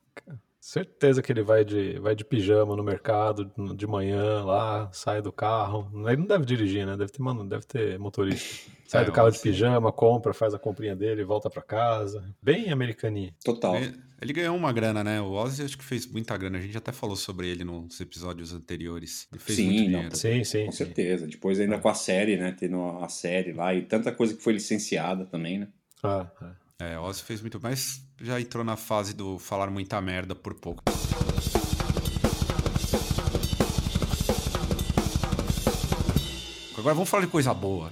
[0.69, 5.31] Certeza que ele vai de, vai de pijama no mercado de manhã lá, sai do
[5.31, 5.91] carro.
[6.07, 6.95] Ele não deve dirigir, né?
[6.95, 8.69] Deve ter, mano, deve ter motorista.
[8.87, 9.43] Sai É, do carro de sim.
[9.43, 12.23] pijama, compra, faz a comprinha dele, volta pra casa.
[12.41, 13.35] Bem americaninha.
[13.43, 13.75] Total.
[13.75, 15.21] Ele, ele ganhou uma grana, né?
[15.21, 16.57] O Ozzy acho que fez muita grana.
[16.57, 19.27] A gente até falou sobre ele nos episódios anteriores.
[19.31, 20.15] Ele fez Sim, muito não, dinheiro.
[20.15, 20.65] Sim, sim.
[20.65, 20.77] Com sim.
[20.77, 21.27] certeza.
[21.27, 22.55] Depois ainda com a série, né?
[22.59, 25.67] Tendo a série lá e tanta coisa que foi licenciada também, né?
[26.03, 26.68] Ah, é.
[26.81, 30.81] É, Ozzy fez muito, mas já entrou na fase do falar muita merda por pouco.
[36.77, 37.91] Agora vamos falar de coisa boa.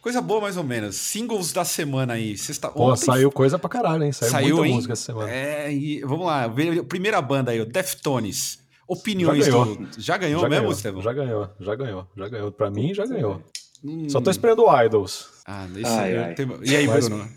[0.00, 0.96] Coisa boa, mais ou menos.
[0.96, 2.36] Singles da semana aí.
[2.36, 2.68] Sexta...
[2.70, 4.12] Pô, ontem saiu coisa pra caralho, hein?
[4.12, 4.74] Saiu, Saiu, muita hein?
[4.74, 5.30] música essa semana.
[5.30, 6.50] É, e vamos lá.
[6.88, 8.58] Primeira banda aí, o Deftones.
[8.86, 9.76] Opiniões Já ganhou.
[9.76, 9.88] do.
[10.00, 11.02] Já ganhou já mesmo, ganhou, Estevão?
[11.02, 12.52] já ganhou, já ganhou, já ganhou.
[12.52, 13.42] Pra mim, já ganhou.
[13.82, 14.08] Hum.
[14.10, 15.26] Só tô esperando o Idols.
[15.46, 16.34] Ah, esse Ai,
[16.64, 17.28] E aí, Mas- Bruno?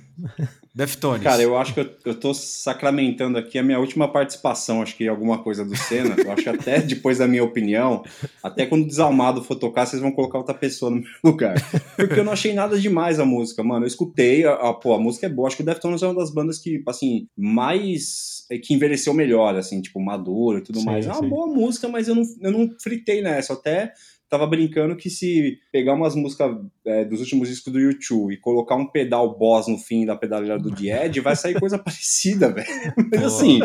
[0.77, 1.23] Deftones.
[1.23, 5.07] Cara, eu acho que eu, eu tô sacramentando aqui a minha última participação, acho que
[5.07, 6.15] alguma coisa do Senna.
[6.23, 8.03] Eu acho que até depois da minha opinião,
[8.43, 11.55] até quando o Desalmado for tocar, vocês vão colocar outra pessoa no meu lugar.
[11.95, 13.85] Porque eu não achei nada demais a música, mano.
[13.85, 15.47] Eu escutei, a, a- pô, a música é boa.
[15.47, 18.45] Acho que o Deftones é uma das bandas que, assim, mais.
[18.51, 21.07] é, que envelheceu melhor, assim, tipo, maduro e tudo Sim, mais.
[21.07, 21.27] É uma sim.
[21.29, 23.53] boa música, mas eu não, eu não fritei nessa.
[23.53, 23.93] Até
[24.29, 28.75] tava brincando que se pegar umas músicas é, dos últimos discos do YouTube e colocar
[28.75, 32.67] um pedal boss no fim da pedaleira do The Edge, vai sair coisa parecida, velho.
[33.11, 33.59] Mas assim,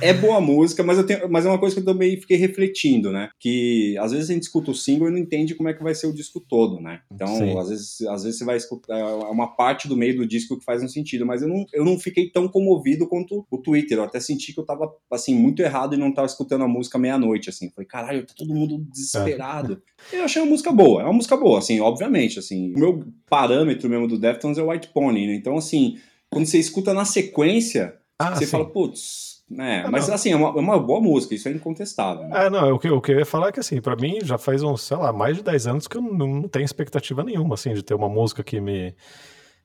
[0.00, 3.12] é boa música, mas, eu tenho, mas é uma coisa que eu também fiquei refletindo,
[3.12, 3.30] né?
[3.38, 5.94] Que às vezes a gente escuta o single e não entende como é que vai
[5.94, 7.00] ser o disco todo, né?
[7.12, 7.58] Então, Sim.
[7.58, 10.64] às vezes, às vezes você vai escutar é uma parte do meio do disco que
[10.64, 13.98] faz um sentido, mas eu não, eu não fiquei tão comovido quanto o Twitter.
[13.98, 16.98] Eu até senti que eu tava, assim, muito errado e não tava escutando a música
[16.98, 17.70] meia-noite, assim.
[17.70, 19.75] Falei, caralho, tá todo mundo desesperado.
[20.12, 22.72] Eu achei uma música boa, é uma música boa, assim, obviamente, assim.
[22.74, 25.34] O meu parâmetro mesmo do Deftones é o White Pony, né?
[25.34, 25.98] Então, assim,
[26.30, 28.50] quando você escuta na sequência, Ah, você sim.
[28.52, 29.82] fala, putz, né?
[29.86, 30.14] Ah, mas não.
[30.14, 32.24] assim, é uma, é uma boa música, isso é incontestável.
[32.28, 32.46] Né?
[32.46, 34.38] É, não, o que, o que eu ia falar é que, assim, pra mim já
[34.38, 37.54] faz uns, sei lá, mais de 10 anos que eu não, não tenho expectativa nenhuma,
[37.54, 38.94] assim, de ter uma música que me,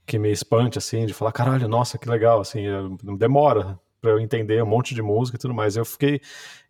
[0.05, 4.19] que me espante, assim, de falar, caralho, nossa, que legal, assim, eu- demora pra eu
[4.19, 5.75] entender um monte de música e tudo mais.
[5.77, 6.19] Eu fiquei.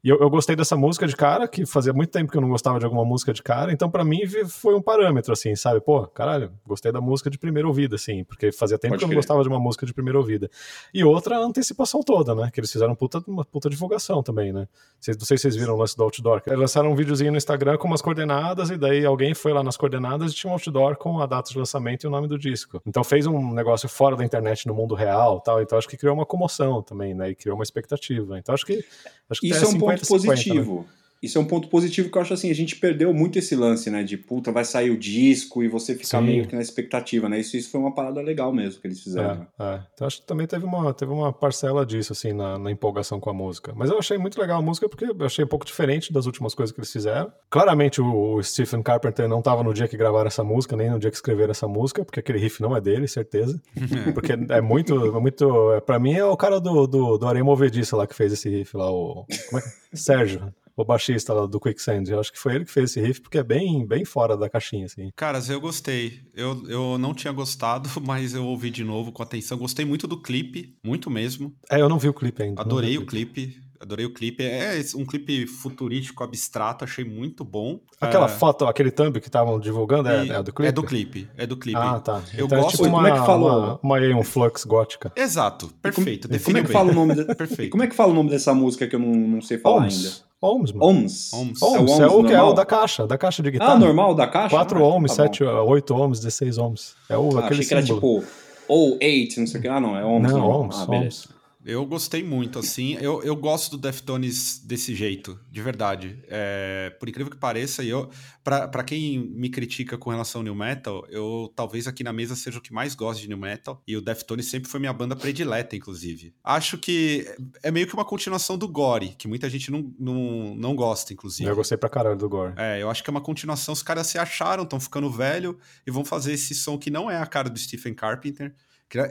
[0.03, 2.49] E eu, eu gostei dessa música de cara, que fazia muito tempo que eu não
[2.49, 5.79] gostava de alguma música de cara, então pra mim foi um parâmetro, assim, sabe?
[5.79, 9.07] Pô, caralho, gostei da música de primeira ouvida, assim, porque fazia tempo Pode que eu
[9.07, 9.17] não crer.
[9.19, 10.49] gostava de uma música de primeira ouvida.
[10.91, 12.49] E outra, a antecipação toda, né?
[12.51, 14.67] Que eles fizeram puta, uma puta divulgação também, né?
[14.99, 16.41] Vocês- Não sei se vocês viram o lance do outdoor.
[16.47, 19.77] Eles lançaram um videozinho no Instagram com umas coordenadas, e daí alguém foi lá nas
[19.77, 22.81] coordenadas e tinha um outdoor com a data de lançamento e o nome do disco.
[22.87, 25.61] Então fez um negócio fora da internet no mundo real tal.
[25.61, 27.29] Então acho que criou uma comoção também, né?
[27.29, 28.39] E criou uma expectativa.
[28.39, 28.83] Então acho que.
[29.29, 30.85] Acho que Isso é um ponto 50-50, né?
[31.21, 33.89] Isso é um ponto positivo que eu acho assim, a gente perdeu muito esse lance,
[33.89, 34.03] né?
[34.03, 36.25] De puta, vai sair o disco e você ficar Sim.
[36.25, 37.39] meio que na expectativa, né?
[37.39, 39.45] Isso, isso foi uma parada legal mesmo que eles fizeram.
[39.59, 39.83] É, é.
[39.93, 43.29] Então acho que também teve uma, teve uma parcela disso, assim, na, na empolgação com
[43.29, 43.71] a música.
[43.75, 46.55] Mas eu achei muito legal a música porque eu achei um pouco diferente das últimas
[46.55, 47.31] coisas que eles fizeram.
[47.49, 50.99] Claramente o, o Stephen Carpenter não estava no dia que gravaram essa música, nem no
[50.99, 53.61] dia que escreveram essa música, porque aquele riff não é dele, certeza.
[54.13, 55.73] Porque é muito, é muito.
[55.73, 58.49] é, Pra mim é o cara do, do, do Areia Movediça lá que fez esse
[58.49, 59.25] riff lá, o.
[59.49, 59.95] Como é que é?
[59.95, 60.53] Sérgio.
[60.81, 63.37] O baixista lá do Quicksand, eu acho que foi ele que fez esse riff, porque
[63.37, 65.09] é bem, bem fora da caixinha, assim.
[65.15, 66.21] Caras, eu gostei.
[66.35, 69.57] Eu, eu não tinha gostado, mas eu ouvi de novo com atenção.
[69.57, 71.53] Gostei muito do clipe, muito mesmo.
[71.69, 72.61] É, eu não vi o clipe ainda.
[72.61, 73.61] Adorei o clipe.
[73.81, 74.43] Adorei o clipe.
[74.43, 77.79] É um clipe futurístico, abstrato, achei muito bom.
[77.99, 80.69] Aquela É, foto, aquele thumb que estavam divulgando é, é do clipe?
[80.69, 81.29] É do clipe.
[81.35, 81.79] É do clipe.
[81.79, 82.21] Ah, tá.
[82.37, 82.77] Eu Então é gosto.
[82.77, 83.79] tipo uma, Como é que falou?
[83.81, 85.11] uma, uma Flux gótica.
[85.15, 86.27] Exato, perfeito.
[86.27, 87.25] Como definiu é que fala o nome de...
[87.33, 87.63] Perfeito.
[87.63, 89.83] E como é que fala o nome dessa música que eu não, não sei falar
[89.83, 90.30] ainda?
[90.41, 90.71] Ohms.
[90.71, 90.85] Ohms, mano.
[90.85, 91.33] Ohms.
[91.33, 91.61] Ohms.
[91.61, 92.53] Ohms, é é o o, ohms que é o normal?
[92.55, 93.73] da caixa, da caixa de guitarra.
[93.73, 94.49] Ah, normal da caixa?
[94.49, 95.33] 4 Ah, ohms, tá bom.
[95.33, 96.95] 7, 8 ohms, 16 ohms.
[97.09, 98.23] É o, Ah, aquele achei que era tipo
[98.67, 99.67] ou 8, não sei o que.
[99.67, 100.31] Ah, não, é ohms.
[100.31, 100.61] Não, normal.
[100.61, 101.05] ohms, ah, beleza.
[101.05, 101.40] ohms.
[101.65, 102.97] Eu gostei muito, assim.
[102.99, 106.23] Eu, eu gosto do Deftones desse jeito, de verdade.
[106.27, 108.09] É, por incrível que pareça, e eu,
[108.43, 112.35] pra, pra quem me critica com relação ao New Metal, eu talvez aqui na mesa
[112.35, 113.81] seja o que mais gosto de New Metal.
[113.87, 116.33] E o Deftones sempre foi minha banda predileta, inclusive.
[116.43, 117.27] Acho que
[117.61, 121.49] é meio que uma continuação do Gore, que muita gente não, não, não gosta, inclusive.
[121.49, 122.53] Eu gostei pra caralho do Gore.
[122.57, 123.73] É, eu acho que é uma continuação.
[123.73, 127.17] Os caras se acharam, estão ficando velho e vão fazer esse som que não é
[127.17, 128.53] a cara do Stephen Carpenter.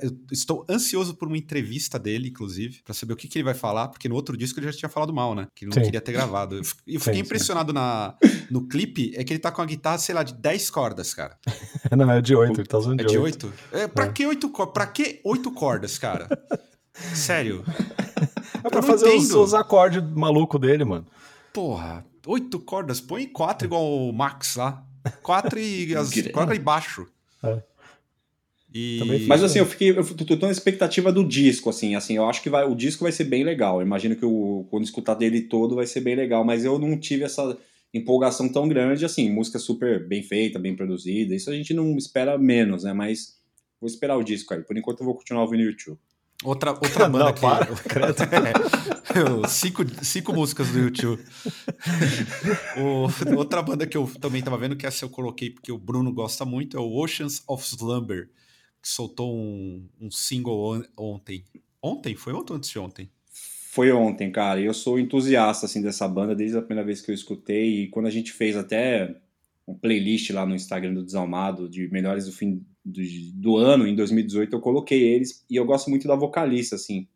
[0.03, 3.55] Eu estou ansioso por uma entrevista dele, inclusive, pra saber o que, que ele vai
[3.55, 5.47] falar, porque no outro disco ele já tinha falado mal, né?
[5.55, 5.85] Que ele não Sim.
[5.87, 6.57] queria ter gravado.
[6.57, 7.27] Eu E eu fiquei Sim, sim.
[7.27, 8.15] impressionado na,
[8.51, 11.39] no clipe, é que ele tá com a guitarra, sei lá, de 10 cordas, cara.
[11.97, 13.47] Não, é de 8, ele tá usando É de de 8.
[13.47, 13.59] 8?
[13.73, 16.29] É, pra, que 8 co- pra que 8 cordas, cara?
[17.15, 17.65] Sério?
[18.63, 21.07] É pra fazer os, os acordes maluco dele, mano.
[21.53, 23.01] Porra, 8 cordas?
[23.01, 24.85] Põe 4 igual o Max lá.
[25.23, 27.07] 4 e as cordas e baixo.
[27.43, 27.63] É.
[28.73, 29.25] E...
[29.27, 29.91] Mas assim, eu fiquei.
[29.91, 33.03] Eu tô, tô na expectativa do disco, assim, assim, eu acho que vai, o disco
[33.05, 33.81] vai ser bem legal.
[33.81, 36.97] Eu imagino que o, quando escutar dele todo vai ser bem legal, mas eu não
[36.99, 37.57] tive essa
[37.93, 41.35] empolgação tão grande, assim, música super bem feita, bem produzida.
[41.35, 42.93] Isso a gente não espera menos, né?
[42.93, 43.35] Mas
[43.81, 44.63] vou esperar o disco aí.
[44.63, 45.99] Por enquanto eu vou continuar ouvindo o YouTube.
[46.45, 47.41] Outra, outra banda Não, que.
[47.41, 47.67] para,
[49.13, 51.21] É, eu- cinco, cinco músicas do YouTube.
[52.79, 56.13] O- outra banda que eu também tava vendo, que essa eu coloquei porque o Bruno
[56.13, 58.29] gosta muito, é o Oceans of Slumber,
[58.83, 61.45] que soltou um, um single on- ontem.
[61.83, 62.15] Ontem?
[62.15, 63.11] Foi ontem ou antes de ontem?
[63.71, 64.61] Foi ontem, cara.
[64.61, 67.85] Eu sou entusiasta assim dessa banda desde a primeira vez que eu escutei.
[67.85, 69.15] E quando a gente fez até
[69.67, 73.01] um playlist lá no Instagram do Desalmado de melhores do fim do,
[73.35, 75.45] do ano, em 2018, eu coloquei eles.
[75.49, 77.07] E eu gosto muito da vocalista, assim,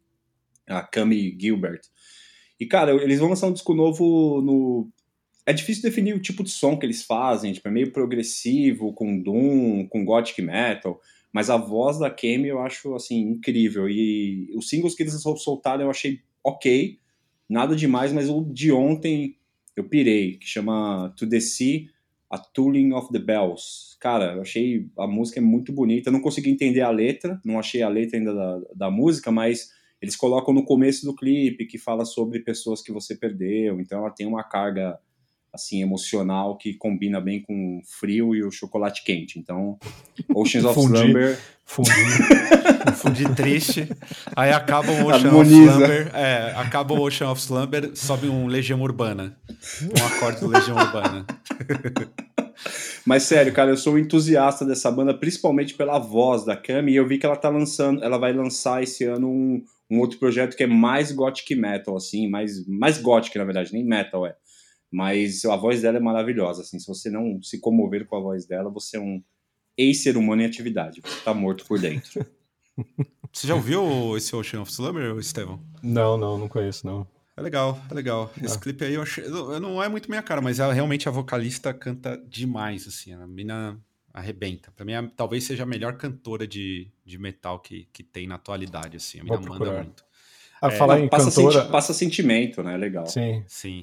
[0.66, 1.80] a Cami Gilbert.
[2.60, 4.88] E, cara, eles vão lançar um disco novo no.
[5.47, 9.20] É difícil definir o tipo de som que eles fazem, tipo, é meio progressivo, com
[9.20, 10.99] Doom, com Gothic Metal.
[11.32, 13.88] Mas a voz da Kemi eu acho, assim, incrível.
[13.88, 16.99] E os singles que eles sol- soltaram eu achei ok,
[17.49, 19.36] nada demais, mas o de ontem
[19.76, 21.86] eu pirei, que chama To The Sea,
[22.30, 23.97] A Tooling of the Bells.
[24.01, 26.09] Cara, eu achei a música é muito bonita.
[26.09, 29.70] Eu não consegui entender a letra, não achei a letra ainda da, da música, mas
[30.01, 33.80] eles colocam no começo do clipe que fala sobre pessoas que você perdeu.
[33.80, 34.99] Então ela tem uma carga
[35.55, 39.38] assim emocional que combina bem com o frio e o chocolate quente.
[39.38, 39.78] Então,
[40.34, 40.98] Oceans of Fundi.
[40.98, 41.94] Slumber Fundinho.
[42.96, 43.88] Fundi triste.
[44.36, 45.57] Aí acaba o Ocean Harmoniza.
[45.57, 46.11] of Slumber.
[46.14, 49.36] É, acaba o Ocean of Slumber, sobe um Legião Urbana.
[49.82, 51.26] Um acorde do Legião Urbana.
[53.05, 56.96] Mas sério, cara, eu sou um entusiasta dessa banda, principalmente pela voz da Cami, e
[56.96, 60.57] eu vi que ela tá lançando, ela vai lançar esse ano um, um outro projeto
[60.57, 64.36] que é mais gothic metal, assim, mais, mais gothic, na verdade, nem metal é.
[64.95, 68.47] Mas a voz dela é maravilhosa, assim, se você não se comover com a voz
[68.47, 69.20] dela, você é um
[69.76, 72.24] ex-ser humano em atividade, você tá morto por dentro.
[73.32, 75.61] Você já ouviu esse Ocean of Slumber, Estevão?
[75.82, 77.05] Não, não, não conheço, não.
[77.36, 78.32] É legal, é legal.
[78.40, 78.61] Esse Ah.
[78.61, 79.26] clipe aí eu achei.
[79.28, 83.12] Não é muito minha cara, mas ela, realmente a vocalista canta demais, assim.
[83.12, 83.76] A mina
[84.12, 84.70] arrebenta.
[84.70, 88.36] Pra mim, é- talvez seja a melhor cantora de, de metal que, que tem na
[88.36, 89.18] atualidade, assim.
[89.18, 90.05] A mina manda muito.
[90.62, 91.59] Ah, É, falar Não, em passa, cantora.
[91.61, 92.76] senti- passa sentimento, né?
[92.76, 93.07] Legal.
[93.07, 93.42] Sim.
[93.49, 93.82] Sim.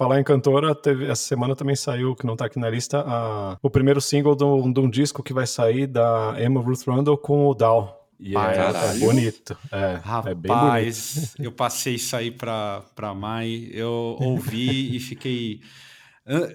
[0.00, 3.58] Falar em cantora, teve, essa semana também saiu, que não tá aqui na lista, a-
[3.62, 7.18] o primeiro single de um, de um disco que vai sair da Emma Ruth Rundle
[7.18, 7.96] com o Dow.
[8.18, 9.56] E é, é bonito.
[9.70, 10.62] É, é bem bonito.
[10.62, 15.60] Rapaz, eu passei isso aí pra, pra Mai, eu ouvi e fiquei.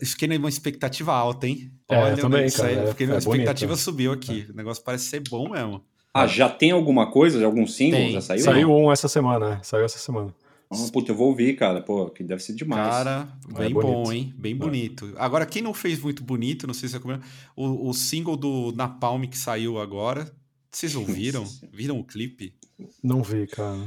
[0.03, 1.71] Fiquei numa expectativa alta, hein?
[1.87, 3.33] É, eu também, isso aí, cara, é- fiquei é numa bonito.
[3.41, 4.47] expectativa subiu aqui.
[4.51, 5.83] O negócio parece ser bom mesmo.
[6.11, 7.45] Ah, já tem alguma coisa?
[7.45, 7.99] Algum single?
[7.99, 8.11] Tem.
[8.13, 8.43] Já saiu?
[8.43, 10.33] Saiu um essa semana, é, saiu essa semana.
[10.69, 11.81] Ah, puta, eu vou ouvir, cara.
[11.81, 12.89] Pô, que deve ser demais.
[12.89, 14.33] Cara, bem É bom, hein?
[14.37, 15.13] Bem bonito.
[15.17, 17.19] Agora, quem não fez muito bonito, não sei se é como...
[17.55, 20.29] o, o single do Napalm que saiu agora.
[20.71, 21.45] Vocês ouviram?
[21.71, 22.53] Viram o clipe?
[23.01, 23.79] Não vi, cara.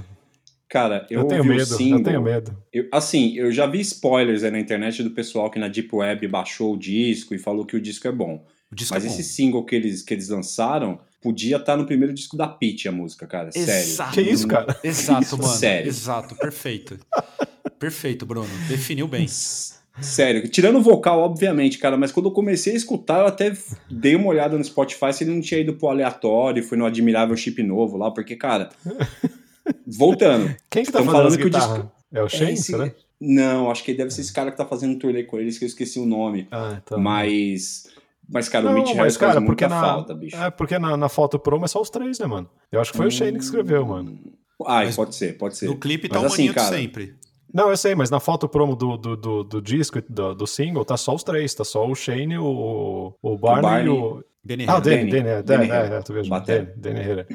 [0.68, 1.98] Cara, eu, Eu, tenho ouvi o medo, single.
[1.98, 2.56] eu tenho medo.
[2.72, 6.28] Eu- assim, eu já vi spoilers aí na internet do pessoal que na Deep Web
[6.28, 8.44] baixou o disco e falou que o disco é bom.
[8.70, 9.14] O disco Mas é bom.
[9.14, 12.92] esse single que eles, que eles lançaram podia estar no primeiro disco da Pitty, a
[12.92, 13.50] música, cara.
[13.52, 13.70] Sério.
[13.70, 14.12] Exato.
[14.14, 14.78] Que isso, cara?
[14.84, 15.52] Exato, mano.
[15.54, 15.88] Sério.
[15.88, 16.98] Exato, perfeito.
[17.78, 18.48] perfeito, Bruno.
[18.68, 19.26] Definiu bem.
[20.00, 23.52] Sério, tirando o vocal, obviamente, cara, mas quando eu comecei a escutar, eu até
[23.90, 27.36] dei uma olhada no Spotify se ele não tinha ido pro aleatório, foi no Admirável
[27.36, 28.68] Chip Novo lá, porque, cara,
[29.86, 32.92] voltando, Quem que tá fazendo as falando que o disco- É o Shane, esse- né?
[33.20, 35.64] Não, acho que deve ser esse cara que tá fazendo um turnê com eles, que
[35.64, 36.46] eu esqueci o nome.
[36.52, 37.00] Ah, então.
[37.00, 37.88] Mas.
[38.30, 40.36] Mas, cara, o Não, Mitch mas, Harris cara, faz porque muita na, falta, bicho.
[40.36, 42.48] É, porque na, na foto promo é só os três, né, mano?
[42.70, 44.18] Eu acho que foi o Shane que escreveu, mano.
[44.66, 45.66] Ah, pode ser, pode ser.
[45.66, 47.14] No clipe tá Mas o assim, maninho de cara, sempre.
[47.54, 50.84] Não, eu sei, mas na foto promo do, do, do, do disco, do, do single,
[50.84, 51.54] tá só os três.
[51.54, 53.86] Tá só o Shane, o, o Barney, Barney.
[53.86, 54.24] e o.
[54.44, 54.80] Danny Ah, o.
[54.80, 55.22] Danny, Danny.
[55.42, 56.28] Danny, Danny é, é, tu vejo.
[56.30, 57.26] Danny, Danny Herrera.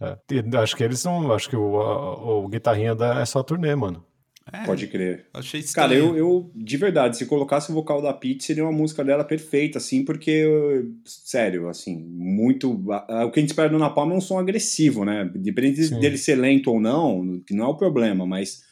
[0.00, 0.16] É.
[0.58, 1.32] Acho que eles não.
[1.32, 4.04] Acho que o, a- o guitarrinha da, é só turnê, mano.
[4.52, 5.26] É, Pode crer.
[5.32, 6.16] Achei Cara, estranho.
[6.16, 9.78] eu, eu, de verdade, se colocasse o vocal da Pete, seria uma música dela perfeita,
[9.78, 10.44] assim, porque,
[11.04, 12.72] sério, assim, muito.
[12.72, 15.30] O que a gente espera do Napalm é um som agressivo, né?
[15.34, 16.00] Depende Sim.
[16.00, 18.68] dele ser lento ou não, que não é o problema, mas.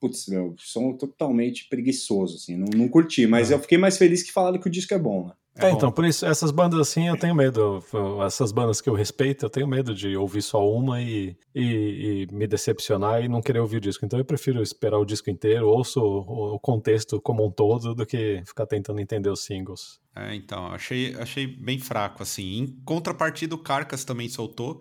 [0.00, 3.54] Putz, meu, som totalmente preguiçoso, assim, não, não curti, mas Ah.
[3.54, 5.32] eu fiquei mais feliz que falaram que o disco é bom, né?
[5.54, 7.84] É, então, por isso, essas bandas assim eu tenho medo.
[8.26, 12.34] Essas bandas que eu respeito, eu tenho medo de ouvir só uma e, e, e
[12.34, 14.04] me decepcionar e não querer ouvir o disco.
[14.04, 18.06] Então eu prefiro esperar o disco inteiro, ouço o, o contexto como um todo, do
[18.06, 20.00] que ficar tentando entender os singles.
[20.16, 22.58] É, então, achei, achei bem fraco, assim.
[22.60, 24.80] Em contrapartida, o Carcas também soltou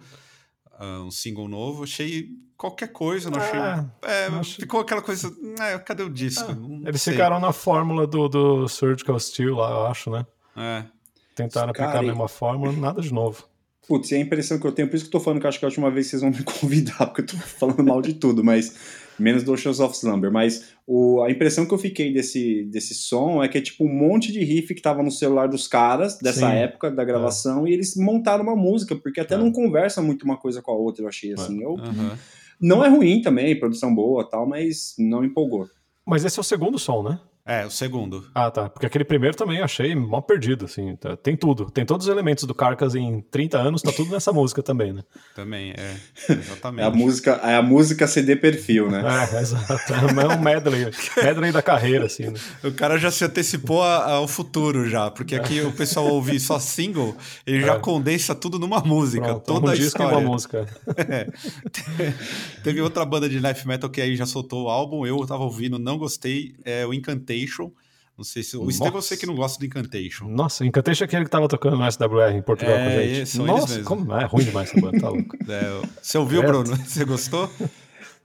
[0.80, 1.84] ah, um single novo.
[1.84, 3.60] Achei qualquer coisa, não achei.
[3.60, 5.30] Ah, É, achei- ficou aquela coisa.
[5.60, 6.50] É, cadê o disco?
[6.50, 7.12] Ah, Eles sei.
[7.14, 10.26] ficaram na fórmula do, do Surgical Steel lá, eu acho, né?
[10.56, 10.84] É.
[11.36, 13.46] Tentaram Cara, aplicar a e- mesma fórmula, nada de novo.
[13.88, 15.50] Putz, é a impressão que eu tenho, por isso que eu tô falando que eu
[15.50, 17.84] acho que é a última vez que vocês vão me convidar, porque eu tô falando
[17.84, 18.76] mal de tudo, mas
[19.18, 23.44] menos do Oceans of Slumber, mas o, a impressão que eu fiquei desse, desse som
[23.44, 26.48] é que é tipo um monte de riff que tava no celular dos caras dessa
[26.50, 26.56] Sim.
[26.56, 29.38] época da gravação e eles montaram uma música, porque até É.
[29.38, 31.62] não conversa muito uma coisa com a outra, eu achei assim.
[31.62, 32.18] Eu, aham.
[32.62, 35.68] não é ruim também, produção boa tal, mas não empolgou.
[36.06, 37.20] Mas esse é o segundo som, né?
[37.46, 38.24] É, o segundo.
[38.36, 38.70] Ah, tá.
[38.70, 40.96] Porque aquele primeiro também eu achei mal perdido, assim.
[40.96, 41.72] tá- Tem tudo.
[41.72, 45.02] Tem todos os elementos do Carcas em 30 anos, tá tudo nessa música também, né?
[45.36, 45.96] Também, é.
[46.30, 46.86] É Exatamente.
[46.86, 49.04] a música, é a música CD perfil, né?
[49.34, 49.74] É, exato.
[49.94, 50.88] É um medley.
[51.22, 52.34] medley da carreira, assim, né?
[52.64, 57.16] O cara já se antecipou ao futuro já, porque aqui o pessoal ouvir só single,
[57.46, 57.80] ele já É.
[57.80, 60.18] condensa tudo numa música, Pronto, toda um a disco e história.
[60.20, 60.68] uma música.
[62.64, 65.80] Teve outra banda de death metal que aí já soltou o álbum, eu tava ouvindo,
[65.80, 66.94] não gostei, é o
[67.34, 67.72] Incantation.
[68.18, 68.56] Não sei se.
[68.58, 70.28] O Estevão sei que não gosta do Incantation.
[70.28, 73.22] Nossa, Incantation é aquele que tava tocando no SWR em Portugal É, com a gente.
[73.22, 75.36] esse, são Nossa, como é ruim demais essa banda, tá louco.
[75.50, 76.44] É, você ouviu.
[76.44, 76.76] Bruno?
[76.76, 77.50] Você gostou?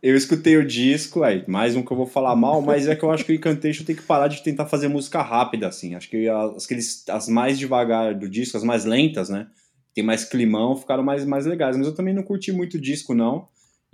[0.03, 3.03] Eu escutei o disco, aí, mais um que eu vou falar mal, mas é que
[3.03, 5.95] eu acho que o Incantation tem que parar de tentar fazer música rápida, assim.
[5.95, 9.47] Acho que as, aqueles, as mais devagar do disco, as mais lentas, né?
[9.95, 11.77] Tem mais climão, ficaram mais, mais legais.
[11.77, 13.49] Mas eu também não curti muito o disco, não.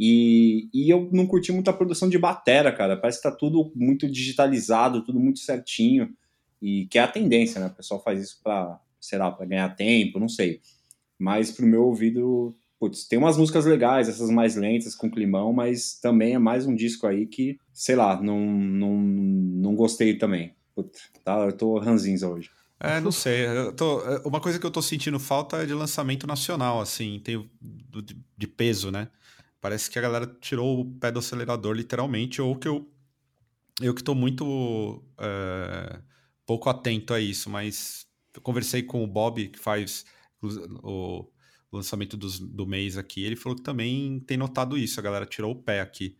[0.05, 2.97] E, e eu não curti muito a produção de batera, cara.
[2.97, 6.13] Parece que tá tudo muito digitalizado, tudo muito certinho.
[6.61, 7.69] E que é a tendência, né?
[7.69, 10.61] O pessoal faz isso pra, sei lá, pra ganhar tempo, não sei.
[11.17, 16.01] Mas pro meu ouvido, putz, tem umas músicas legais, essas mais lentas, com climão, mas
[16.01, 20.53] também é mais um disco aí que, sei lá, não, não, não gostei também.
[20.75, 22.51] Putz, tá, eu tô ranzinza hoje.
[22.81, 23.47] É, não sei.
[23.77, 27.49] Tô- é, uma coisa que eu tô sentindo falta é de lançamento nacional, assim, tem
[27.61, 29.07] de, de peso, né?
[29.63, 32.93] Parece que a galera tirou o pé do acelerador, literalmente, ou que eu.
[33.81, 36.01] Eu que tô muito é,
[36.47, 40.05] pouco atento a isso, mas eu conversei com o Bob, que faz
[40.43, 41.27] o,
[41.73, 45.53] lançamento dos- do mês aqui, ele falou que também tem notado isso, a galera tirou
[45.53, 46.17] o pé aqui.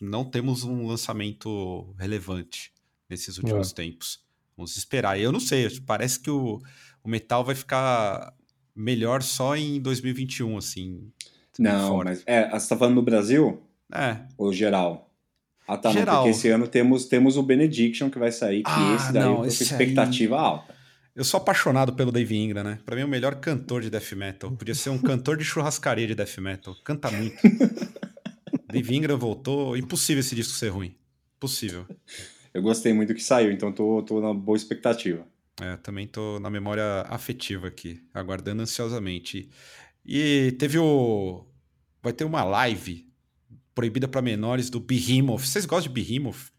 [0.00, 2.72] Não temos um lançamento relevante
[3.10, 4.24] nesses últimos tempos.
[4.56, 5.18] Vamos esperar.
[5.20, 6.58] Eu não sei, parece que o,
[7.02, 8.34] o metal vai ficar
[8.74, 11.12] melhor só em 2021, assim.
[11.58, 12.10] Não, fora.
[12.10, 12.22] mas.
[12.26, 15.10] É, você tá falando no Brasil É, ou geral?
[15.68, 16.14] Ah, tá, Geral.
[16.16, 19.22] não, porque esse ano temos, temos o Benediction que vai sair, que Ah, esse daí
[19.22, 20.72] não, eu tô com esse expectativa alta.
[21.14, 22.78] eu sou apaixonado pelo Dave Ingram, né?
[22.86, 24.52] Pra mim é o melhor cantor de death metal.
[24.52, 26.76] Podia ser um cantor de churrascaria de death metal.
[26.84, 27.36] Canta muito.
[28.72, 29.76] Dave Ingram voltou.
[29.76, 30.94] Impossível esse disco ser ruim.
[31.36, 31.84] Impossível.
[32.54, 35.26] Eu gostei muito do que saiu, então tô, tô na boa expectativa.
[35.60, 39.48] É, também tô na memória afetiva aqui, aguardando ansiosamente.
[40.06, 41.44] E teve o.
[42.02, 43.06] Vai ter uma live
[43.74, 45.40] proibida para menores do Behemoth.
[45.44, 46.50] Vocês gostam de Behemoth?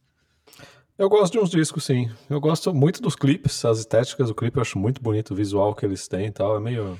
[0.98, 2.10] Eu gosto de uns discos, sim.
[2.30, 5.74] Eu gosto muito dos clipes, as estéticas do clipe eu acho muito bonito, o visual
[5.76, 6.58] que eles têm e tal.
[6.58, 7.00] É meio.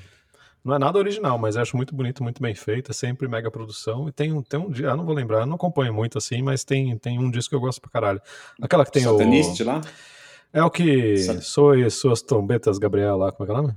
[0.64, 2.90] Não é nada original, mas eu acho muito bonito, muito bem feito.
[2.90, 4.08] É sempre mega produção.
[4.08, 6.42] E tem, um- tem um dia, eu não vou lembrar, eu não acompanho muito assim,
[6.42, 8.20] mas tem, tem um disco que eu gosto pra caralho.
[8.60, 9.64] Aquela que tem Satanist o.
[9.64, 9.80] lá?
[10.52, 11.16] É o que.
[11.18, 13.74] Sat- Soe suas trombetas, Gabriel, lá, como é que é o nome?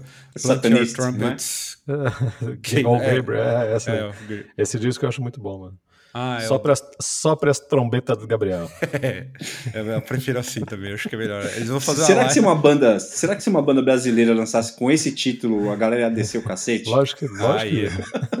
[0.36, 1.04] Satanist, né?
[1.12, 1.78] Trumpets.
[2.62, 4.40] King é, Gabriel, é, essa É, daí.
[4.40, 5.78] o- Esse disco eu acho muito bom, mano.
[6.14, 8.70] ah, é, Só o- para sopra as trombetas do Gabriel.
[9.02, 9.26] é,
[9.74, 11.44] eu prefiro assim também, eu acho que é melhor.
[11.54, 14.74] Eles vão fazer Será que se uma banda, será que se uma banda brasileira lançasse
[14.76, 16.88] com esse título, a galera ia descer o cacete?
[16.88, 17.26] Lógico que.
[17.40, 17.70] Ah, Lógico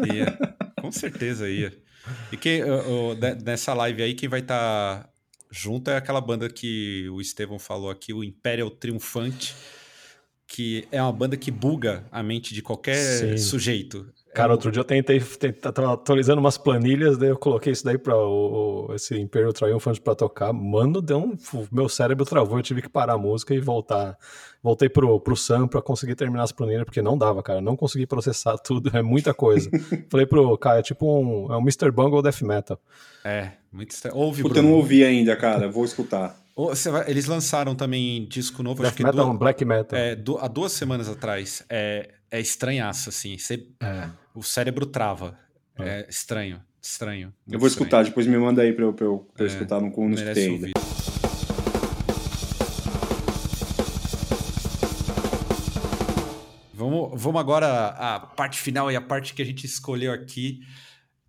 [0.02, 0.38] que ia, ia.
[0.80, 1.72] Com certeza ia.
[2.32, 4.54] E quem, uh, uh, nessa live aí, quem vai estar
[5.02, 5.08] tá
[5.56, 9.54] junto é aquela banda que o Estevão falou aqui, o Imperial Triunfante,
[10.46, 13.38] que é uma banda que buga a mente de qualquer Sim.
[13.38, 14.06] sujeito.
[14.34, 17.96] Cara, outro dia eu tentei, tentei tava atualizando umas planilhas, daí eu coloquei isso daí
[17.96, 18.14] para
[18.94, 20.52] esse Imperial Triumphant para tocar.
[20.52, 21.36] Mano, deu um,
[21.72, 24.16] meu cérebro travou, eu tive que parar a música e voltar.
[24.66, 27.60] Voltei pro, pro Sam para conseguir terminar as planilhas, porque não dava, cara.
[27.60, 29.70] Não consegui processar tudo, é muita coisa.
[30.10, 31.92] Falei pro cara, é tipo um, é um Mr.
[31.92, 32.76] Bungle Death Metal.
[33.24, 34.68] É, muito Ouve, Puta, Bruno.
[34.68, 35.70] eu não ouvi ainda, cara.
[35.70, 36.36] Vou escutar.
[36.90, 39.96] Vai, eles lançaram também disco novo, Death acho que metal, duas, black metal.
[39.96, 41.64] É, du, há duas semanas atrás.
[41.70, 43.38] É, é estranhaço, assim.
[43.38, 44.08] Você, é.
[44.34, 45.38] O cérebro trava.
[45.78, 47.32] É, é estranho, estranho.
[47.48, 49.80] Eu vou escutar, depois me manda aí pra eu, pra eu, pra eu é, escutar,
[49.80, 50.70] não, não escutei ainda.
[57.06, 60.60] Vamos, vamos agora à parte final e a parte que a gente escolheu aqui,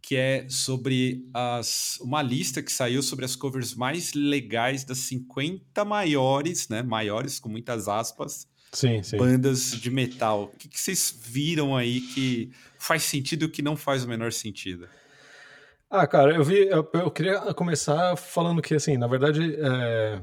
[0.02, 5.84] que é sobre as, uma lista que saiu sobre as covers mais legais das 50
[5.86, 6.82] maiores, né?
[6.82, 9.18] Maiores com muitas aspas, sim, sim.
[9.18, 10.44] bandas de metal.
[10.44, 14.08] O que, que vocês viram aí que faz sentido e o que não faz o
[14.08, 14.88] menor sentido?
[15.90, 16.68] Ah, cara, eu vi.
[16.68, 20.22] Eu, eu queria começar falando que, assim, na verdade, é,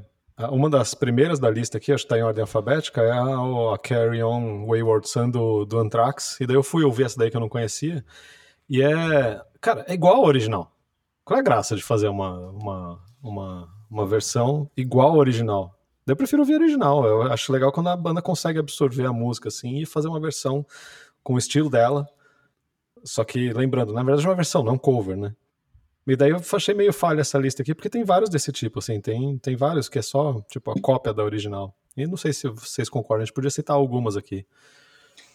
[0.50, 3.78] uma das primeiras da lista aqui, acho que tá em ordem alfabética, é a, a
[3.78, 6.40] Carry On Wayward Sun do, do Anthrax.
[6.40, 8.04] E daí eu fui ouvir essa daí que eu não conhecia.
[8.68, 9.40] E é.
[9.60, 10.72] Cara, é igual ao original.
[11.24, 15.74] Qual é a graça de fazer uma, uma, uma, uma versão igual ao original?
[16.06, 17.04] Eu prefiro ouvir original.
[17.06, 20.66] Eu acho legal quando a banda consegue absorver a música assim e fazer uma versão
[21.22, 22.06] com o estilo dela.
[23.04, 25.34] Só que, lembrando, na verdade é uma versão, não um cover, né?
[26.06, 29.00] E daí eu achei meio falha essa lista aqui, porque tem vários desse tipo, assim,
[29.00, 31.74] tem, tem vários que é só, tipo, a cópia da original.
[31.96, 34.44] E não sei se vocês concordam, a gente podia citar algumas aqui.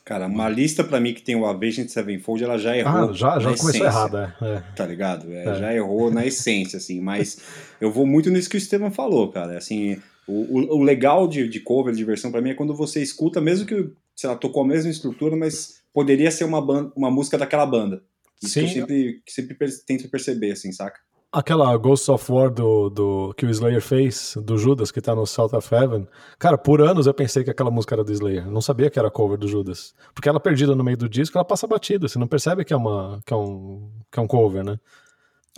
[0.10, 3.12] Cara, uma lista para mim que tem o Avenged Sevenfold, ela já errou.
[3.12, 4.36] Ah, já, já começou errada.
[4.42, 4.64] É, é.
[4.76, 5.32] Tá ligado?
[5.32, 5.56] É, é.
[5.56, 7.00] Já errou na essência, assim.
[7.00, 7.40] Mas
[7.80, 9.56] eu vou muito nisso que o Estevam falou, cara.
[9.58, 13.40] Assim, o, o, legal de, de cover, de versão, para mim, é quando você escuta,
[13.40, 17.38] mesmo que, sei lá, tocou a mesma estrutura, mas poderia ser uma, banda, uma música
[17.38, 18.02] daquela banda.
[18.42, 18.62] Isso Sim.
[18.62, 21.00] que eu sempre, sempre tento perceber, assim, saca?
[21.32, 25.28] Aquela Ghost of War do, do, que o Slayer fez, do Judas, que tá no
[25.28, 26.08] South of Heaven.
[26.40, 28.46] Cara, por anos eu pensei que aquela música era do Slayer.
[28.46, 29.94] Eu não sabia que era cover do Judas.
[30.16, 32.08] Porque ela perdida no meio do disco, ela passa batida.
[32.08, 34.80] Você não percebe que é, uma, que é, um, que é um cover, né?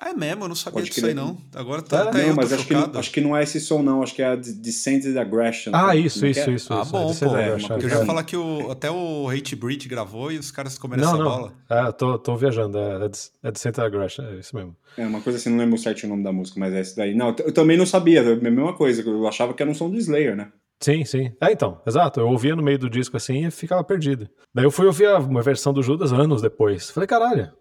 [0.04, 0.46] Ah, é mesmo?
[0.46, 1.38] Eu não sabia disso aí, não.
[1.54, 4.02] Agora tá, é, tá não, mas acho que, acho que não é esse som, não.
[4.02, 5.70] Acho que é a Descended Aggression.
[5.76, 6.54] Ah, isso, isso, é?
[6.54, 6.74] isso.
[6.74, 7.38] Ah, isso, bom, pô.
[7.38, 10.76] É, eu já ia falar que o, até o Hate Breed gravou e os caras
[10.76, 11.30] comeram não, essa não.
[11.30, 11.54] bola.
[11.70, 12.80] É, tô, tô viajando.
[12.80, 13.12] É,
[13.44, 14.76] é Descended Aggression, é isso mesmo.
[14.98, 17.14] É uma coisa assim, não lembro certo o nome da música, mas é esse daí.
[17.14, 18.22] Não, eu também não sabia.
[18.22, 19.04] É a mesma coisa.
[19.08, 20.52] Eu achava que era um som do Slayer, né?
[20.80, 21.32] Sim, sim.
[21.40, 22.20] É, então, exato.
[22.20, 24.28] Eu ouvia no meio do disco assim e ficava perdido.
[24.52, 26.90] Daí eu fui ouvir uma versão do Judas anos depois.
[26.90, 27.52] Falei, caralho,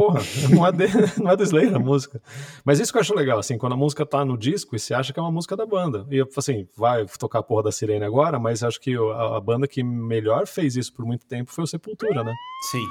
[0.00, 0.86] porra, não é, de,
[1.22, 2.22] não é do Slayer a música.
[2.64, 4.94] Mas isso que eu acho legal, assim, quando a música tá no disco e você
[4.94, 6.06] acha que é uma música da banda.
[6.10, 9.68] E assim, vai tocar a porra da sirene agora, mas acho que a, a banda
[9.68, 12.32] que melhor fez isso por muito tempo foi o Sepultura, né?
[12.70, 12.84] Sim.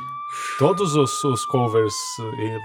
[0.59, 1.93] Todos os, os covers,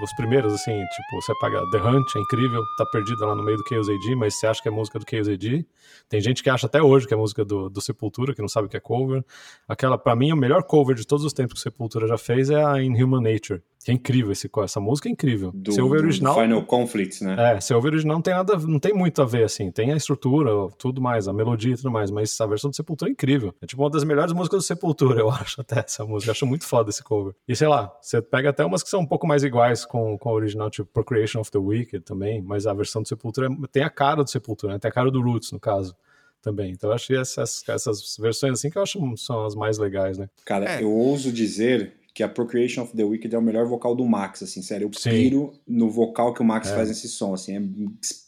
[0.03, 3.57] os primeiros, assim, tipo, você paga The Hunt, é incrível, tá perdida lá no meio
[3.57, 5.67] do Chaos AD, mas você acha que é música do Chaos AD.
[6.07, 8.67] Tem gente que acha até hoje que é música do, do Sepultura, que não sabe
[8.67, 9.25] o que é cover.
[9.67, 12.51] Aquela, para mim, o melhor cover de todos os tempos que o Sepultura já fez
[12.51, 13.63] é a In Human Nature.
[13.85, 15.53] Que é incrível esse, essa música é incrível.
[15.53, 16.35] Do, se ouvir original.
[16.35, 17.57] Final Conflict, né?
[17.57, 19.71] É, se ouvir original não tem nada, não tem muito a ver, assim.
[19.71, 23.11] Tem a estrutura, tudo mais, a melodia e tudo mais, mas a versão do Sepultura
[23.11, 23.55] é incrível.
[23.61, 26.31] É tipo uma das melhores músicas do Sepultura, eu acho, até essa música.
[26.31, 27.35] Eu acho muito foda esse cover.
[27.47, 30.31] E sei lá, você pega até umas que são um pouco mais iguais com, com
[30.31, 33.83] a original, tipo Procreation of the Wicked também, mas a versão do Sepultura é, tem
[33.83, 34.79] a cara do Sepultura, né?
[34.79, 35.95] Tem a cara do Roots, no caso
[36.41, 36.73] também.
[36.73, 40.29] Então eu achei essas, essas versões assim que eu acho são as mais legais, né?
[40.45, 40.83] Cara, é.
[40.83, 44.41] eu ouso dizer que a Procreation of the Wicked é o melhor vocal do Max,
[44.41, 44.87] assim, sério.
[44.87, 45.11] Eu Sim.
[45.11, 46.75] piro no vocal que o Max é.
[46.75, 47.63] faz nesse som, assim, é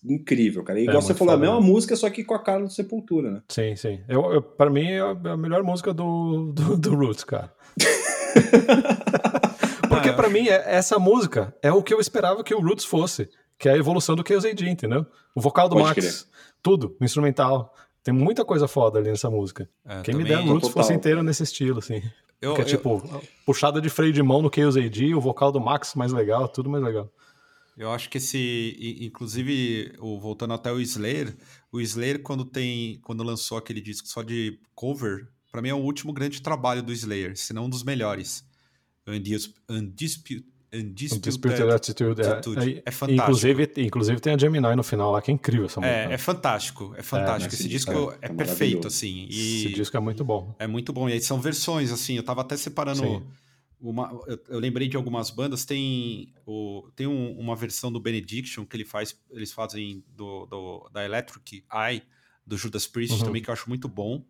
[0.05, 0.80] incrível, cara.
[0.80, 3.30] E igual é, você falou, a mesma música, só que com a cara do Sepultura,
[3.30, 3.43] né?
[3.49, 4.01] Sim, sim.
[4.09, 7.55] Eu, eu, pra mim é a melhor música do, do, do Roots, cara.
[9.89, 13.28] Porque para mim, é, essa música é o que eu esperava que o Roots fosse,
[13.57, 15.07] que é a evolução do Chaos AD, entendeu?
[15.32, 16.12] O vocal do Pode Max, querer.
[16.61, 17.72] tudo, o instrumental.
[18.03, 19.68] Tem muita coisa foda ali nessa música.
[19.84, 22.03] É, Quem me dera o Roots fosse inteiro nesse estilo, assim.
[22.41, 23.22] Eu, que é tipo, eu...
[23.45, 26.68] puxada de freio de mão no Chaos AD, o vocal do Max mais legal, tudo
[26.68, 27.11] mais legal.
[27.76, 31.37] Eu acho que esse, inclusive, voltando até o Slayer,
[31.70, 35.78] o Slayer quando tem, quando lançou aquele disco só de cover, para mim é o
[35.78, 38.45] último grande trabalho do Slayer, se não um dos melhores.
[39.07, 42.21] Undisputed Undisputed Attitude.
[42.21, 43.12] É, é, é, fantástico.
[43.12, 45.99] Inclusive, inclusive tem a Gemini no final lá, que é incrível essa música.
[45.99, 47.55] É, é fantástico, é fantástico.
[47.55, 49.27] É, esse, esse, disco é, é perfeito, assim.
[49.31, 50.55] E esse disco é muito bom.
[50.59, 51.09] É muito bom.
[51.09, 53.23] E aí são versões, assim, eu tava até separando Sim.
[53.81, 58.64] uma, eu, eu, lembrei de algumas bandas, tem, o, tem um, uma versão do Benediction
[58.64, 62.03] que ele faz, eles fazem do, do da Electric Eye,
[62.47, 63.25] do Judas Priest uhum.
[63.27, 64.25] também, que eu acho muito bom.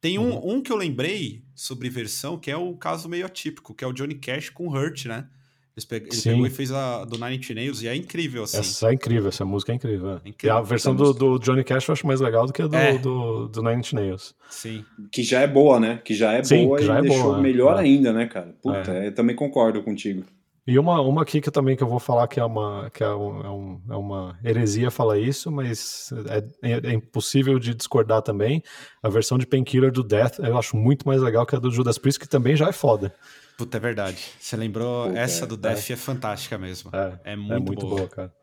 [0.00, 0.56] Tem um, uhum.
[0.56, 3.92] um que eu lembrei sobre versão, que é o caso meio atípico, que é o
[3.92, 5.28] Johnny Cash com Hurt, né?
[5.74, 8.58] Ele, pegou, ele pegou e fez a do Nine Inch Nails e é incrível, assim.
[8.58, 10.10] Essa é incrível, essa música é incrível.
[10.10, 10.28] É.
[10.28, 10.56] incrível.
[10.56, 12.76] E a versão do, do, Johnny Cash eu acho mais legal do que a do,
[12.76, 12.98] é.
[12.98, 14.34] do, do, Nine Inch Nails.
[14.50, 14.84] Sim.
[15.10, 16.00] Que já é boa, né?
[16.04, 17.40] Que já é Sim, boa e já é deixou boa, é.
[17.40, 17.80] melhor é.
[17.80, 18.54] ainda, né, cara?
[18.62, 19.06] Puta, é.
[19.06, 20.24] eu também concordo contigo.
[20.64, 23.02] E uma, uma aqui que eu também que eu vou falar que é uma, que
[23.02, 27.74] é, um, é, um, é uma heresia falar isso, mas é, é, é, impossível de
[27.74, 28.62] discordar também.
[29.02, 31.98] A versão de Painkiller do Death eu acho muito mais legal que a do Judas
[31.98, 33.12] Priest, que também já é foda.
[33.62, 34.24] Puta, é verdade.
[34.40, 35.92] Você lembrou, Puta, essa do Death é.
[35.92, 36.90] é, fantástica mesmo.
[36.92, 37.96] É, é muito, é muito boa.
[37.96, 38.34] boa cara.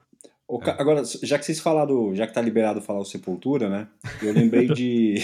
[0.80, 3.88] Agora, já que vocês falaram, já que tá liberado falar o Sepultura, né?
[4.22, 5.16] Eu lembrei de.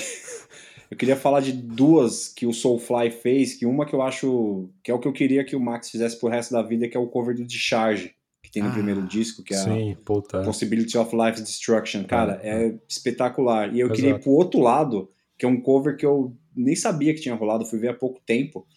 [0.92, 4.92] eu queria falar de duas que o Soulfly fez, que uma que eu acho que
[4.92, 7.00] é o que eu queria que o Max fizesse pro resto da vida, que é
[7.00, 10.44] o cover do Discharge, que tem no ah, primeiro disco, que é sim, a puta.
[10.44, 12.04] Possibility of Life Destruction.
[12.04, 13.74] Cara, é, é espetacular.
[13.74, 13.96] E eu Exato.
[13.96, 17.34] queria ir pro outro lado, que é um cover que eu nem sabia que tinha
[17.34, 18.68] rolado, fui ver há pouco tempo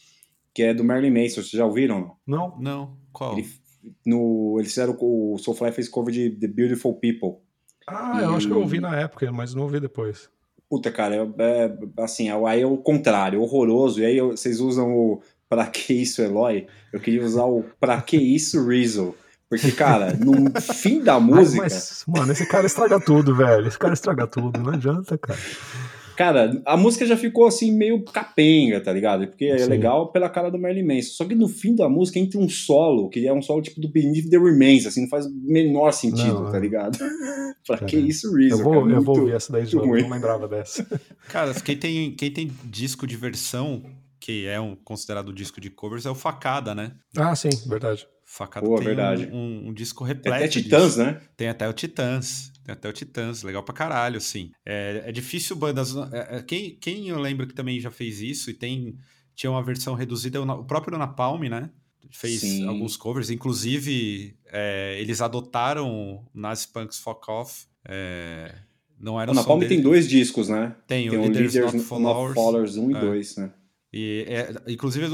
[0.59, 1.37] que é do Marilyn Manson.
[1.37, 2.17] Vocês já ouviram?
[2.27, 2.97] Não, não.
[3.13, 3.39] Qual?
[3.39, 3.49] Ele,
[4.05, 7.41] no, eles fizeram o Soulfly fez cover de The Beautiful People.
[7.87, 8.25] Ah, e...
[8.25, 10.29] eu acho que eu ouvi na época, mas não ouvi depois.
[10.69, 14.01] Puta, cara, é, é assim, aí é o contrário, horroroso.
[14.01, 16.67] E aí vocês usam o Pra que isso, Eloy?
[16.93, 19.15] Eu queria usar o Pra que isso, Rizzo.
[19.49, 21.63] Porque, cara, no fim da música.
[21.63, 23.69] Ai, mas, mano, esse cara estraga tudo, velho.
[23.69, 25.39] Esse cara estraga tudo, não adianta, cara.
[26.19, 29.29] Cara, a música já ficou assim meio capenga, tá ligado?
[29.29, 29.63] Porque é Sim.
[29.63, 31.13] é legal pela cara do Marilyn Manson.
[31.13, 33.89] Só que no fim da música entra um solo, que é um solo tipo do
[33.89, 36.61] Beneath the Remains, assim, não faz o menor sentido, não, tá é.
[36.61, 36.99] ligado?
[37.65, 38.57] pra que isso, Reason?
[38.57, 40.85] Eu vou, cara, eu vou ouvir essa daí de novo, não lembrava dessa.
[41.31, 43.85] Cara, quem tem, quem tem disco de versão,
[44.19, 46.95] que é um considerado disco de covers, é o Facada, né?
[47.17, 48.09] Ah, sim, verdade.
[48.27, 49.31] Facada Pô, tem verdade.
[49.33, 50.37] Um, um, um, disco repleto.
[50.37, 50.99] Tem até Titãs, disso.
[50.99, 51.21] né?
[51.37, 52.51] Tem até o Titãs.
[52.69, 54.51] Tem até o Titãs, legal pra caralho, assim.
[54.65, 55.97] É, é difícil bandas.
[56.13, 58.99] É, é, quem, quem eu lembro que também já fez isso e tem.
[59.35, 61.71] Tinha uma versão reduzida, o próprio Napalm, né?
[62.11, 62.67] Fez Sim.
[62.67, 67.67] alguns covers, inclusive é, eles adotaram Nazi Punks Fuck Off.
[67.87, 68.55] É,
[68.99, 70.75] não era o Napalm tem dois discos, né?
[70.87, 73.41] Tem, tem o Leaders, Leaders Not, Followers, Followers 1 e 2, é.
[73.41, 73.53] né?
[73.93, 75.07] E, é, inclusive,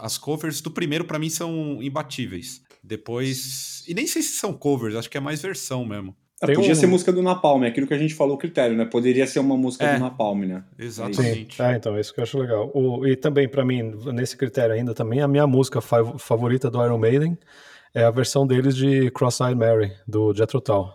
[0.00, 2.62] as covers do primeiro, para mim, são imbatíveis.
[2.82, 3.82] Depois.
[3.88, 6.14] E nem sei se são covers, acho que é mais versão mesmo.
[6.52, 6.74] É, podia um...
[6.74, 8.84] ser música do Napalm, é aquilo que a gente falou o critério, né?
[8.84, 10.62] Poderia ser uma música é, do Napalm, né?
[10.78, 11.60] Exatamente.
[11.60, 12.70] É, então, isso que eu acho legal.
[12.74, 16.98] O, e também, para mim, nesse critério ainda, também, a minha música favorita do Iron
[16.98, 17.38] Maiden
[17.94, 20.90] é a versão deles de Cross-Eyed Mary, do Jethro Tull.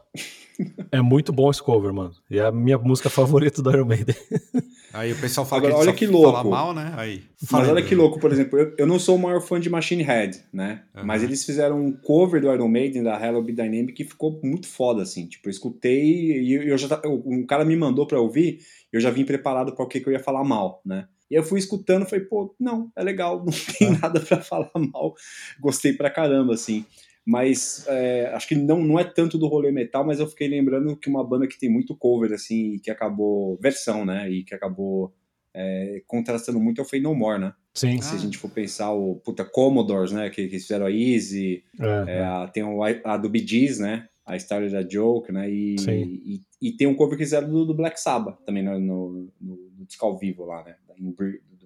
[0.92, 2.14] é muito bom esse cover, mano.
[2.30, 4.16] E é a minha música favorita do Iron Maiden.
[4.94, 6.50] Aí o pessoal fala Agora, que olha que louco.
[6.50, 6.94] mal, né?
[6.98, 9.70] Aí, Mas olha que louco, por exemplo, eu, eu, não sou o maior fã de
[9.70, 10.84] Machine Head, né?
[10.96, 11.06] Uhum.
[11.06, 14.68] Mas eles fizeram um cover do Iron Maiden, da Hello Be Dynamic, que ficou muito
[14.68, 15.28] foda, assim.
[15.28, 18.60] Tipo, eu escutei e eu já um cara me mandou pra ouvir,
[18.92, 21.08] eu já vim preparado para o que, que eu ia falar mal, né?
[21.30, 24.72] E eu fui escutando e falei, pô, não, é legal, não tem nada para falar
[24.76, 25.14] mal.
[25.60, 26.84] Gostei pra caramba, assim
[27.30, 30.98] mas é, acho que não, não é tanto do rolê metal, mas eu fiquei lembrando
[30.98, 35.14] que uma banda que tem muito cover, assim, que acabou, versão, né, e que acabou
[35.54, 37.54] é, contrastando muito é o Fey No More, né?
[37.76, 38.02] Sim.
[38.02, 38.18] Se ah.
[38.18, 42.24] a gente for pensar o, puta, Commodores, né, que, que fizeram a Easy, é, é,
[42.24, 46.42] a, tem o, a do Bee Gees, né, a Story da Joke, né, e, e,
[46.60, 49.86] e, tem um cover que fizeram do, do Black Sabbath também no, no, no, no
[49.86, 51.16] disco ao vivo lá, né, em,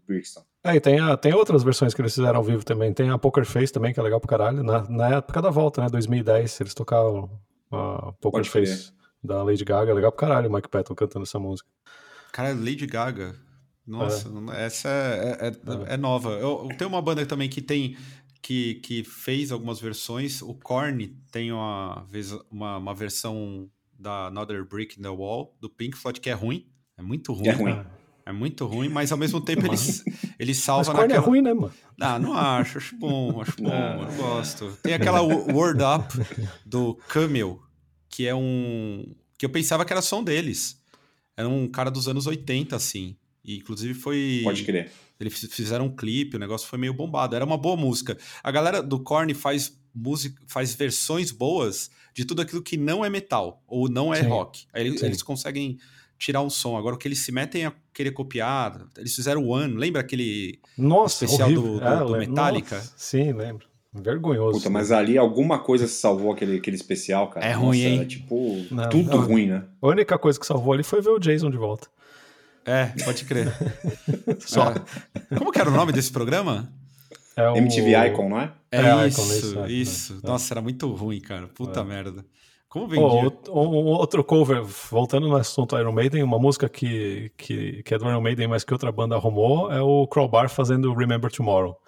[0.07, 0.43] Brixton.
[0.63, 2.93] É, e tem, a, tem outras versões que eles fizeram ao vivo também.
[2.93, 4.63] Tem a Poker Face também, que é legal pra caralho.
[4.63, 5.89] Na, na época da volta, né?
[5.89, 7.29] 2010, eles tocaram
[7.71, 8.93] a Poker Face
[9.23, 9.91] da Lady Gaga.
[9.91, 11.69] É legal pra caralho o Mike Patton cantando essa música.
[12.31, 13.35] Cara, Lady Gaga.
[13.85, 14.65] Nossa, é.
[14.65, 16.29] essa é, é, é, é nova.
[16.31, 17.97] Eu, eu tenho uma banda também que tem.
[18.41, 20.41] Que, que fez algumas versões.
[20.41, 22.05] O Korn tem uma,
[22.51, 26.67] uma, uma versão da Another Brick in the Wall, do Pink Floyd, que é ruim.
[26.97, 27.47] É muito ruim.
[27.47, 27.85] É ruim.
[28.25, 29.75] É muito ruim, mas ao mesmo tempo ele,
[30.39, 31.21] ele salva mas naquela...
[31.21, 31.73] é ruim, né, mano?
[31.99, 34.77] Ah, não acho, acho bom, acho bom, eu gosto.
[34.81, 37.61] Tem aquela Word Up do Camel,
[38.09, 39.13] que é um...
[39.37, 40.81] que eu pensava que era som deles.
[41.35, 43.17] Era um cara dos anos 80, assim.
[43.43, 44.41] E inclusive foi...
[44.43, 44.89] Pode crer.
[45.19, 47.35] Eles fizeram um clipe, o negócio foi meio bombado.
[47.35, 48.17] Era uma boa música.
[48.41, 53.09] A galera do Korn faz música, faz versões boas de tudo aquilo que não é
[53.09, 54.65] metal ou não é sim, rock.
[54.73, 55.77] Aí eles, eles conseguem
[56.23, 56.77] tirar um som.
[56.77, 61.25] Agora, o que eles se metem a querer copiar, eles fizeram One, lembra aquele Nossa,
[61.25, 62.75] especial do, do, é, do Metallica?
[62.77, 63.67] Nossa, sim, lembro.
[63.93, 64.57] Vergonhoso.
[64.57, 67.45] Puta, mas ali alguma coisa salvou aquele, aquele especial, cara.
[67.45, 68.01] É Nossa, ruim, hein?
[68.01, 69.21] É, tipo, não, tudo não.
[69.25, 69.63] ruim, né?
[69.81, 71.87] A única coisa que salvou ali foi ver o Jason de volta.
[72.65, 73.53] É, pode crer.
[74.39, 74.71] Só.
[75.31, 75.35] É.
[75.35, 76.71] Como que era o nome desse programa?
[77.35, 78.51] É o- MTV Icon, não é?
[78.71, 80.19] É, É, isso, Icon, isso, isso.
[80.23, 80.27] é.
[80.27, 81.47] Nossa, era muito ruim, cara.
[81.49, 81.83] Puta É.
[81.83, 82.25] merda.
[82.73, 83.05] Como vendia?
[83.25, 87.93] out- um, um outro cover, voltando no assunto Iron Maiden, uma música que, que, que
[87.93, 91.79] é do Iron Maiden, mas que outra banda arrumou, é o Crowbar fazendo Remember Tomorrow.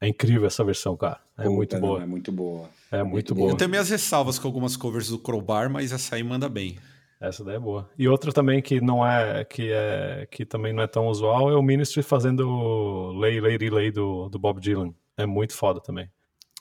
[0.00, 1.20] É incrível essa versão, cara.
[1.38, 2.02] É Puta, muito não, boa.
[2.02, 2.68] É muito boa.
[2.90, 3.50] É muito muito boa.
[3.52, 6.76] Eu tenho minhas ressalvas com algumas covers do Crowbar, mas essa aí manda bem.
[7.20, 7.88] Essa daí é boa.
[7.96, 11.54] E outra também que não é que é que também não é tão usual é
[11.54, 14.92] o Ministry fazendo Lay Lady Lay do, do Bob Dylan.
[15.16, 16.10] É muito foda também.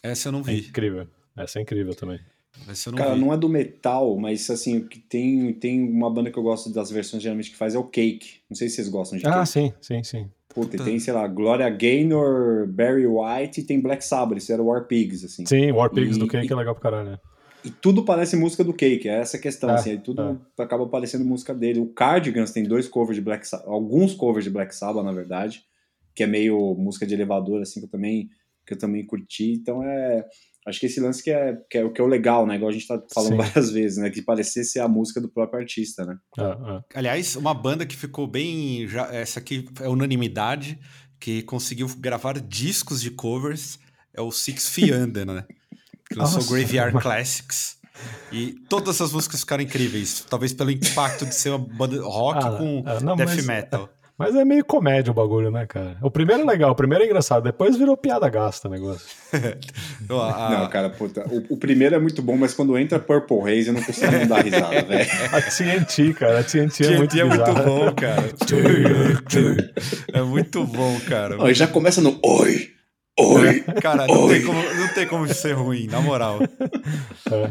[0.01, 0.59] Essa eu não É vi.
[0.69, 1.07] incrível.
[1.35, 2.19] Essa é incrível também.
[2.67, 3.21] Essa eu não Cara, vi.
[3.21, 6.71] não é do metal, mas assim, o que tem, tem uma banda que eu gosto
[6.71, 8.41] das versões geralmente que faz é o Cake.
[8.49, 9.47] Não sei se vocês gostam de Ah, Cake.
[9.49, 10.29] sim, sim, sim.
[10.49, 14.61] Puta, e tem, sei lá, Gloria Gaynor, Barry White e tem Black Sabbath, isso era
[14.61, 15.45] War Pigs, assim.
[15.47, 17.11] Sim, War Pigs E- do Cake e- é legal pra caralho.
[17.11, 17.19] né?
[17.65, 20.85] E tudo parece música do Cake, é essa a questão, É, assim, aí tudo acaba
[20.87, 21.79] parecendo música dele.
[21.79, 25.63] O Cardigans tem dois covers de Black Sabbath, alguns covers de Black Sabbath, na verdade,
[26.13, 28.29] que é meio música de elevador, assim, que eu também,
[28.67, 29.53] que eu também curti.
[29.53, 30.23] Então é.
[30.65, 32.55] Acho que esse lance que é, que é o que é o legal, né?
[32.55, 33.37] Igual a gente tá falando Sim.
[33.37, 34.09] várias vezes, né?
[34.09, 36.15] Que parecer ser a música do próprio artista, né?
[36.37, 36.83] Ah, ah.
[36.95, 38.87] Aliás, uma banda que ficou bem.
[38.87, 40.79] Já, essa aqui é unanimidade,
[41.19, 43.77] que conseguiu gravar discos de covers,
[44.13, 45.45] é o Six Feet Under, né?
[46.09, 46.53] Que lançou Nossa.
[46.53, 47.77] Graveyard Classics.
[48.31, 50.25] E todas as músicas ficaram incríveis.
[50.29, 53.89] Talvez pelo impacto de ser uma banda rock Ah, com ah, não, death mas- metal.
[54.17, 55.97] Mas é meio comédia o bagulho, né, cara?
[56.01, 59.07] O primeiro é legal, o primeiro é engraçado, depois virou piada gasta o negócio.
[60.11, 61.25] A- Não, cara, puta.
[61.27, 64.27] O, o primeiro é muito bom, mas quando entra Purple Haze eu não consigo não
[64.27, 65.09] dar risada, velho.
[65.31, 68.29] A TNT, cara, a TNT é muito TNT é muito bom, cara.
[70.13, 71.35] é muito bom, cara.
[71.39, 72.69] Ó, e já começa no Oi!
[73.19, 73.61] Oi!
[73.81, 76.39] Cara, não tem, como, não tem como ser ruim, na moral.
[76.41, 77.49] É.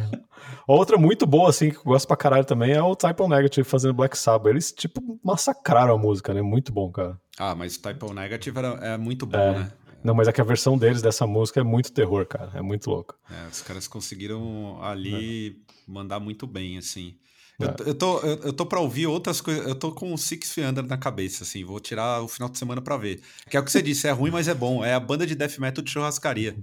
[0.67, 3.69] Outra muito boa, assim, que eu gosto pra caralho também, é o Type O Negative
[3.69, 4.51] fazendo Black Sabbath.
[4.51, 6.43] Eles, tipo, massacraram a música, né?
[6.43, 7.19] Muito bom, cara.
[7.39, 9.59] Ah, mas o Type O Negative era, é muito bom, É.
[9.59, 9.73] né?
[10.05, 12.51] Não, mas é que a versão deles dessa música é muito terror, cara.
[12.55, 13.15] É muito louco.
[13.31, 17.15] É, os caras conseguiram ali mandar muito bem, assim.
[17.61, 17.75] Eu, É.
[17.87, 19.65] eu tô, eu, eu tô pra ouvir outras coisas.
[19.65, 21.63] Eu tô com o Six Feet Under na cabeça, assim.
[21.65, 23.21] Vou tirar o final de semana pra ver.
[23.49, 24.85] Que é o que você disse, é ruim, mas é bom.
[24.85, 26.57] É a banda de death metal de churrascaria.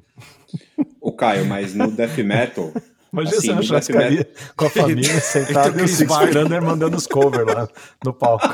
[1.00, 2.74] O Caio, mas no Death Metal.
[3.12, 6.18] Imagina Assim, você na no churrascaria com a família sentada e o Chris Six.
[6.18, 7.68] Firander mandando os covers lá
[8.06, 8.46] no palco.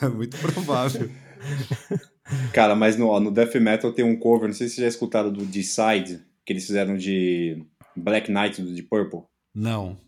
[0.00, 1.10] É muito provável.
[2.52, 4.88] Cara, mas no, ó, no Death Metal tem um cover, não sei se vocês já
[4.88, 7.64] escutaram do Decide, que eles fizeram de
[7.96, 9.22] Black Knight do de Purple.
[9.54, 9.98] Não.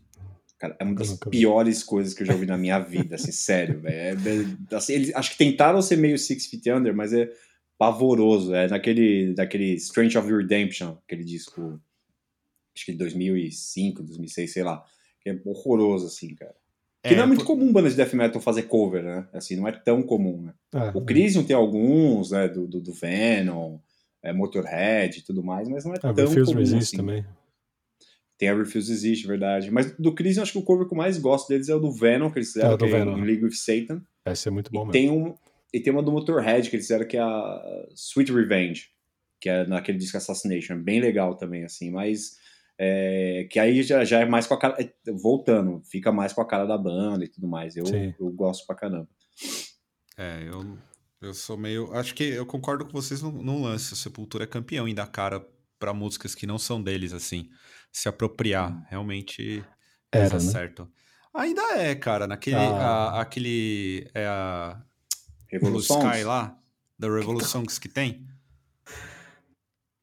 [0.59, 1.31] Cara, é uma das vi.
[1.31, 3.97] piores coisas que eu já ouvi na minha vida, assim, sério, velho.
[4.27, 7.29] É, é, assim, eles, acho que tentaram ser meio Six Feet Under, mas é
[7.79, 8.55] pavoroso.
[8.55, 11.81] É naquele, daquele Strange of Redemption, aquele disco,
[12.75, 14.85] acho que de 2005, 2006, sei lá.
[15.21, 16.55] Que é horroroso, assim, cara.
[17.03, 19.29] Que É, não é muito por- comum bandas de death metal fazer cover, né?
[19.33, 20.55] Assim, não é tão comum, né?
[20.75, 22.49] É, O Crisium tem alguns, né?
[22.49, 23.79] Do, do, do Venom,
[24.23, 26.97] é, Motorhead e tudo mais, mas não é a tão Refuse comum Resist assim.
[26.97, 27.25] também.
[28.37, 29.71] Tem a Refuse Existe, verdade.
[29.71, 31.93] Mas do Crisium, acho que o cover que eu mais gosto deles é o do
[31.93, 33.19] Venom, que eles fizeram, É, do que é Venom.
[33.19, 34.03] em League with Satan.
[34.27, 34.93] Esse é muito bom E mesmo.
[34.93, 35.35] tem, um,
[35.73, 38.89] e tem uma do Motorhead, que eles fizeram, que é a Sweet Revenge,
[39.41, 40.75] que é naquele disco Assassination.
[40.75, 42.43] É bem legal também, assim, mas...
[42.79, 44.77] é, que aí já, já é mais com a cara...
[44.83, 47.77] é, Voltando, fica mais com a cara da banda e tudo mais.
[47.77, 48.15] Eu, Sim.
[48.19, 49.09] eu gosto pra caramba.
[50.17, 50.79] É, eu,
[51.21, 51.93] eu sou meio.
[51.95, 53.93] Acho que eu concordo com vocês num, num lance.
[53.93, 55.45] O Sepultura é campeão em dar cara
[55.79, 57.51] pra músicas que não são deles, assim.
[57.93, 58.85] Se apropriar.
[58.89, 59.65] Realmente eles
[60.13, 60.37] Era, né?
[60.37, 60.89] acertam.
[61.35, 62.27] Ainda é, cara.
[62.27, 62.57] Naquele.
[62.57, 63.11] Ah.
[63.17, 64.09] a- aquele.
[64.15, 64.81] É a.
[65.49, 65.99] Revolução.
[66.11, 66.57] Sky lá.
[66.99, 68.27] Da Revolutions que tem.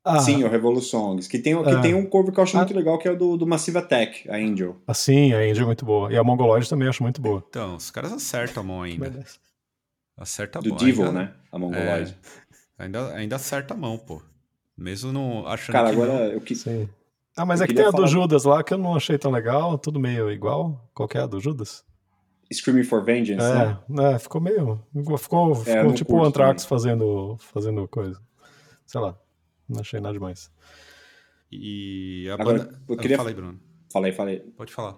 [0.04, 1.28] Ah, Sim, o Revolutions.
[1.28, 1.80] Que tem, que É.
[1.82, 2.62] tem um cover que eu acho Ah.
[2.62, 4.76] muito legal, que é o do, do Massive Attack, a Angel.
[4.88, 6.12] assim, a Angel é muito boa.
[6.12, 7.44] E a Mongoloid também acho muito boa.
[7.48, 9.24] Então, os caras acertam a mão ainda.
[10.18, 10.78] Acerta a do mão.
[10.78, 11.34] Devil, ainda, né?
[11.52, 12.18] A Mongoloid.
[12.80, 14.22] Ainda, ainda acerta a mão, pô.
[14.76, 16.04] Mesmo não achando Cara, que não.
[16.04, 16.56] agora eu que.
[16.56, 16.90] Sim.
[17.38, 19.30] Ah, mas Eu é que tem a do Judas lá que eu não achei tão
[19.32, 20.90] legal, tudo meio igual.
[20.94, 21.84] Qual que é a do Judas?
[22.52, 23.78] Screaming for Vengeance, né?
[24.12, 24.84] É, é, ficou meio.
[24.94, 28.20] Ficou, ficou não tipo o Anthrax fazendo, fazendo coisa.
[28.86, 29.16] Sei lá.
[29.72, 30.52] Não achei nada demais.
[31.52, 32.82] E a Agora, banda.
[32.88, 33.60] eu queria- Falei, Bruno.
[33.92, 34.40] Falei, falei.
[34.56, 34.98] Pode falar.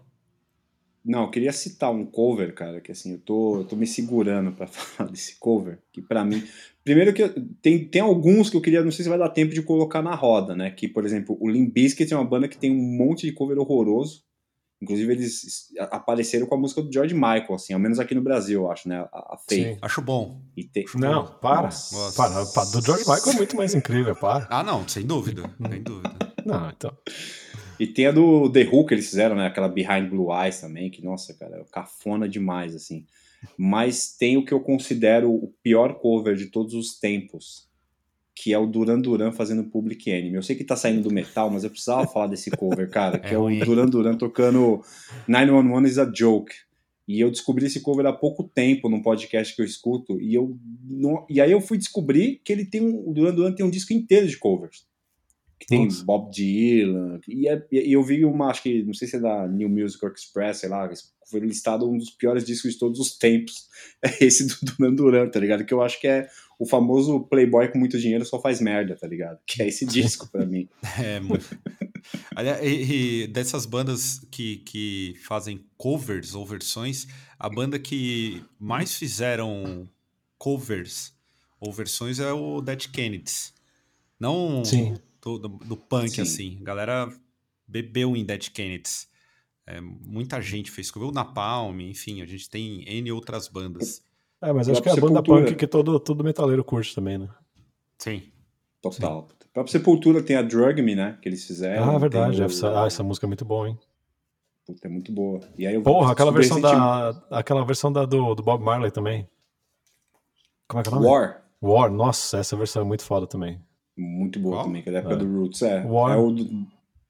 [1.06, 4.54] Não, eu queria citar um cover, cara, que assim, eu tô, eu tô me segurando
[4.54, 6.42] pra falar desse cover, que pra mim.
[6.84, 9.54] Primeiro que eu- tem, tem alguns que eu queria, não sei se vai dar tempo
[9.54, 10.70] de colocar na roda, né?
[10.72, 13.58] Que, por exemplo, o Limp Bizkit é uma banda que tem um monte de cover
[13.60, 14.24] horroroso.
[14.84, 18.62] Inclusive, eles apareceram com a música do George Michael, assim, ao menos aqui no Brasil,
[18.62, 19.00] eu acho, né?
[19.12, 19.74] A, a Faith.
[19.74, 19.78] Sim.
[19.82, 20.42] Acho bom.
[20.56, 21.64] E tem, Não, para.
[21.64, 22.14] Nossa.
[22.16, 22.46] para.
[22.46, 22.70] para.
[22.70, 24.46] Do George Michael é muito mais incrível, para.
[24.50, 25.50] Ah, não, sem dúvida.
[25.70, 26.14] Sem dúvida.
[26.46, 26.96] Não, então.
[27.80, 29.48] E tem a do The Who que eles fizeram, né?
[29.48, 33.06] Aquela Behind Blue Eyes também, que, nossa, cara, é cafona demais, assim.
[33.58, 37.68] Mas tem o que eu considero o pior cover de todos os tempos,
[38.36, 40.36] que é o Duran Duran fazendo Public Enemy.
[40.36, 43.28] Eu sei que tá saindo do metal, mas eu precisava falar desse cover, cara, que
[43.28, 43.48] é, É o.
[43.66, 44.82] Duran Duran tocando
[45.28, 46.54] 911 is a Joke.
[47.08, 50.58] E eu descobri esse cover há pouco tempo num podcast que eu escuto, e eu
[50.90, 53.70] não- e aí eu fui descobrir que ele tem um, o Duran Duran tem um
[53.70, 54.86] disco inteiro de covers.
[55.60, 56.04] Que tem Nossa.
[56.04, 59.48] Bob Dylan, e, é- e eu vi uma, acho que, não sei se é da
[59.48, 60.90] New Music Express, sei lá,
[61.30, 63.68] foi listado um dos piores discos de todos os tempos.
[64.02, 65.64] É esse do Duran Duran, tá ligado?
[65.66, 66.28] Que eu acho que é
[66.60, 69.40] o famoso playboy com muito dinheiro só faz merda, tá ligado?
[69.46, 70.68] Que é esse disco pra mim.
[71.00, 71.58] É, muito.
[72.36, 77.08] Aliás, e, e dessas bandas que, que fazem covers ou versões,
[77.40, 79.88] a banda que mais fizeram
[80.38, 81.14] covers
[81.60, 83.54] ou versões é o Dead Kennedys.
[84.20, 84.96] Não Sim.
[85.22, 86.22] do, do, do punk, Sim.
[86.22, 86.58] assim.
[86.62, 87.14] A galera
[87.68, 89.08] bebeu em Dead Kennedys.
[89.66, 91.10] É, muita gente fez cover.
[91.10, 94.04] O Napalm, enfim, a gente tem N outras bandas.
[94.44, 97.30] É, mas acho que é a banda punk que todo, todo metaleiro curte também, né?
[97.98, 98.24] Sim.
[98.82, 99.28] Total.
[99.42, 101.18] A própria Sepultura tem a Drug Me, né?
[101.22, 101.96] Que eles fizeram.
[101.96, 102.42] ah, verdade.
[102.42, 103.80] o- Essa, ah, essa música é muito boa, hein?
[104.66, 105.40] Puta, é muito boa.
[105.58, 107.10] E aí eu Porra, aquela versão da.
[107.30, 109.28] Aquela versão da, do, do Bob Marley também.
[110.68, 111.08] Como é que é o nome?
[111.08, 111.44] War.
[111.62, 113.62] War, nossa, essa versão é muito foda também.
[113.98, 114.66] Muito boa Qual?
[114.66, 115.18] também, que é da época É.
[115.18, 115.62] do Roots.
[115.62, 116.18] É, War.
[116.18, 116.44] é o do,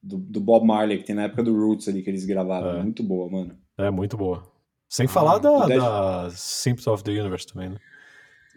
[0.02, 2.78] do, do Bob Marley, que tem na época do Roots ali que eles gravaram.
[2.78, 2.82] É.
[2.82, 3.56] Muito boa, mano.
[3.78, 4.42] É muito boa.
[4.94, 7.76] Sem Ah, falar da, da Symptoms of the Universe também, né?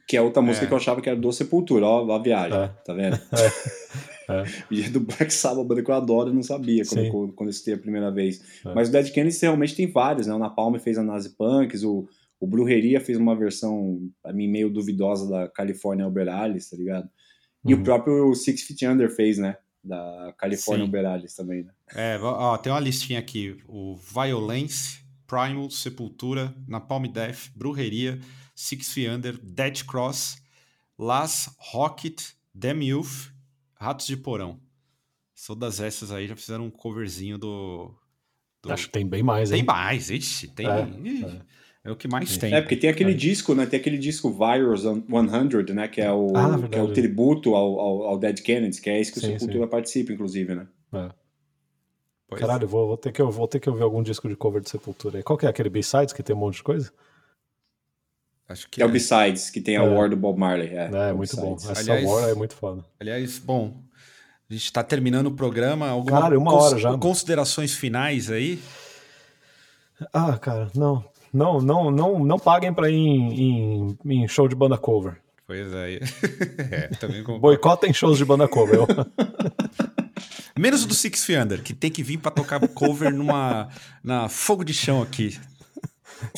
[0.07, 0.67] Que é outra música É.
[0.67, 2.67] que eu achava que era do Sepultura, ó, a viagem, É.
[2.85, 3.19] tá vendo?
[4.29, 4.43] É.
[4.69, 7.49] E é do Black Sabbath, banda que eu adoro, eu não sabia quando, quando, quando
[7.49, 8.41] eu citei a primeira vez.
[8.65, 8.73] É.
[8.73, 10.33] Mas o Dead Kennedys realmente tem vários, né?
[10.33, 12.05] O Napalm fez a Nazi Punks, o,
[12.37, 17.07] o Brujeria fez uma versão, pra mim, meio duvidosa da California Alberalis, tá ligado?
[17.65, 17.79] E Uhum.
[17.79, 19.55] o próprio Six Feet Under fez, né?
[19.81, 20.87] Da California Sim.
[20.89, 21.71] Alberalis também, né?
[21.95, 28.19] É, ó, tem uma listinha aqui: o Violence, Primal, Sepultura, Napalm Death, Brujeria,
[28.55, 30.41] Six Feet Under, Dead Cross,
[30.97, 32.19] Las Rocket,
[32.81, 33.31] Youth,
[33.75, 34.59] Ratos de Porão.
[35.45, 37.93] Todas essas aí já fizeram um coverzinho do.
[38.63, 39.65] do- Acho que tem bem mais, Tem hein?
[39.65, 40.65] mais, ixi, tem.
[40.67, 41.41] É, ih,
[41.83, 41.91] é.
[41.91, 42.53] o que mais tem.
[42.53, 43.67] É, porque tem aquele disco, né?
[43.67, 45.87] Tem aquele disco Virus 100, né?
[45.87, 48.99] Que é o, Ah, que é o tributo ao, ao, ao Dead Kennedys, que é
[48.99, 50.67] esse que Sim, o Sepultura participa, inclusive, né?
[50.93, 51.11] É.
[52.27, 54.61] Pois Caralho, vou, vou, ter que, eu vou ter que ouvir algum disco de cover
[54.61, 55.23] de Sepultura aí.
[55.23, 56.91] Qual que é aquele B-Sides que tem um monte de coisa?
[58.49, 59.89] Acho que Que é o Besides, que tem a É.
[59.89, 60.69] War do Bob Marley.
[60.69, 61.55] É, É, é muito bom.
[61.55, 62.83] Essa Aliás- War é muito foda.
[62.99, 63.81] Aliás, bom,
[64.49, 65.87] a gente está terminando o programa.
[65.89, 66.97] Alguma Caralho, uma hora já.
[66.97, 68.59] Considerações finais aí?
[70.13, 71.03] Ah, cara, não.
[71.33, 73.41] Não, não, não, não paguem pra ir em,
[74.05, 75.17] em, em show de banda cover.
[75.45, 75.99] Pois é.
[76.71, 77.23] é também.
[77.23, 78.79] Boicotem shows de banda cover.
[80.57, 83.69] Menos o do Six Feet Under, que tem que vir pra tocar cover numa
[84.03, 85.37] na fogo de chão aqui.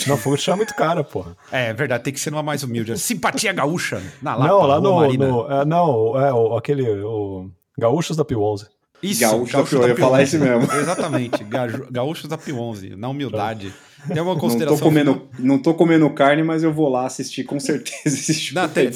[0.08, 1.38] Não, fogo de chão é muito cara, porra.
[1.52, 2.98] É verdade, tem que ser numa mais humilde.
[2.98, 5.14] Simpatia gaúcha na Lapa, não, lá no.
[5.18, 6.84] No- é, não, é o, aquele.
[6.90, 8.66] O Gaúchos da Pio 11.
[9.02, 10.38] Isso, Gaúcho da Pio- eu ia falar 11.
[10.38, 10.74] mesmo.
[10.74, 11.46] Exatamente,
[11.90, 13.74] Gaúchos da Pio 11, na humildade.
[14.08, 14.78] Tem alguma Não consideração?
[14.78, 18.56] tô, comendo, não tô comendo carne, mas eu vou lá assistir com certeza esse show
[18.56, 18.92] Na, tem-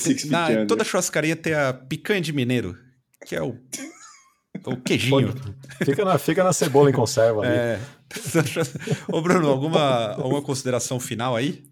[0.67, 2.77] toda churrascaria tem a picanha de mineiro,
[3.25, 3.55] que é o,
[4.65, 5.33] o queijinho.
[5.83, 7.51] Fica na, fica na cebola em conserva ali.
[7.55, 7.79] É.
[9.11, 11.63] Ô, Bruno, alguma, alguma consideração final aí?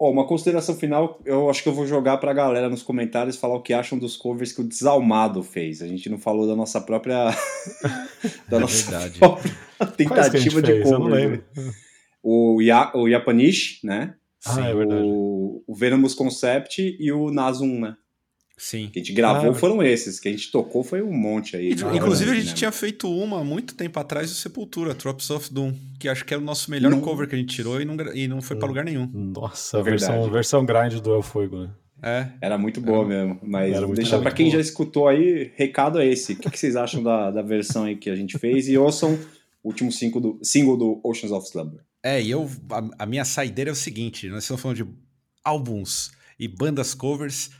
[0.00, 3.56] Ó, uma consideração final, eu acho que eu vou jogar pra galera nos comentários falar
[3.56, 5.82] o que acham dos covers que o Desalmado fez.
[5.82, 7.30] A gente não falou da nossa própria.
[8.48, 9.18] da É nossa verdade.
[9.18, 10.86] própria a tentativa de fez?
[10.90, 11.14] Eu não cover.
[11.16, 11.44] lembro.
[12.22, 14.14] O, Ya, o Yapanish, né?
[14.46, 15.02] Ah, é verdade.
[15.04, 17.96] O, o Venomous Concept e o Nazum, né?
[18.58, 18.88] Sim.
[18.92, 20.18] Que a gente gravou Ah, foram esses.
[20.18, 21.70] Que a gente tocou foi um monte aí.
[21.72, 21.96] E, né?
[21.96, 22.54] inclusive, a gente Né?
[22.54, 26.34] tinha feito uma há muito tempo atrás do Sepultura, Drops of Doom, que acho que
[26.34, 27.00] era o nosso melhor Não.
[27.00, 29.06] cover que a gente tirou e não, e não foi pra lugar nenhum.
[29.06, 30.12] Nossa, a Verdade.
[30.12, 31.70] versão, versão grind do El Fuego, né?
[32.02, 32.28] É.
[32.40, 33.38] Era muito boa mesmo.
[33.42, 34.56] Mas Era muito deixar muito quem boa.
[34.56, 36.32] já escutou aí, recado é esse.
[36.32, 38.68] O que, que vocês acham da, da versão aí que a gente fez?
[38.68, 39.18] E ouçam
[39.62, 41.80] o último single do, single do Oceans of Slumber.
[42.02, 44.86] É, e eu, a, a minha saideira é o seguinte: nós estamos falando de
[45.44, 47.50] álbuns e bandas covers.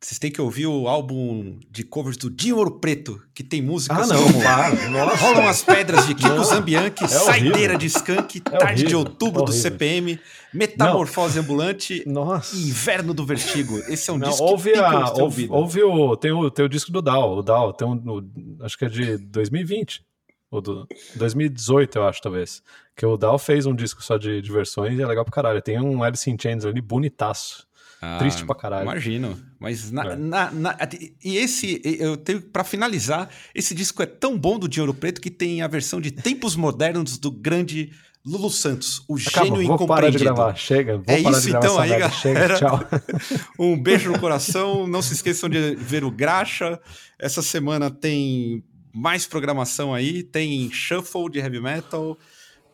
[0.00, 4.08] Vocês têm que ouvir o álbum de covers do Dinho Ouro Preto, que tem músicas
[4.08, 4.70] Ah, não, como para.
[4.90, 5.16] Nossa.
[5.16, 8.98] Rolam as Pedras de Kiko Não, Zambianchi, é Saideira de Skunk, É Tarde de horrível,
[9.00, 9.52] Outubro é do.
[9.52, 10.20] CPM,
[10.54, 12.54] Metamorfose Ambulante Nossa.
[12.56, 13.76] e Inverno do Vertigo.
[13.88, 16.68] Esse é um Não, disco ouve que a, ouve, ouve o, tem, o, tem o
[16.68, 20.04] disco do Dow, o Dow, tem um, o- acho que é de 2020,
[20.48, 20.86] ou do
[21.16, 22.62] 2018, eu acho, talvez.
[22.96, 25.60] Que o Dow fez um disco só de, de versões e é legal pra caralho.
[25.60, 27.66] Tem um Alice in Chains ali bonitaço.
[28.00, 28.84] Ah, Triste pra caralho.
[28.84, 29.38] Imagino.
[29.58, 30.16] Mas na, É.
[30.16, 30.78] na- na-
[31.24, 35.30] e esse, eu tenho para finalizar, esse disco é tão bom do Dinheiro Preto que
[35.30, 37.90] tem a versão de Tempos Modernos do grande
[38.24, 40.96] Lulu Santos, o Acabou, gênio vou parar de gravar, chega.
[40.98, 42.10] Vou É parar isso de gravar então aí, galera.
[42.10, 42.80] Chega, tchau.
[43.58, 44.86] Um beijo no coração.
[44.86, 46.78] Não se esqueçam de ver o Graxa.
[47.18, 48.62] Essa semana tem
[48.94, 50.22] mais programação aí.
[50.22, 52.18] Tem Shuffle de Heavy Metal.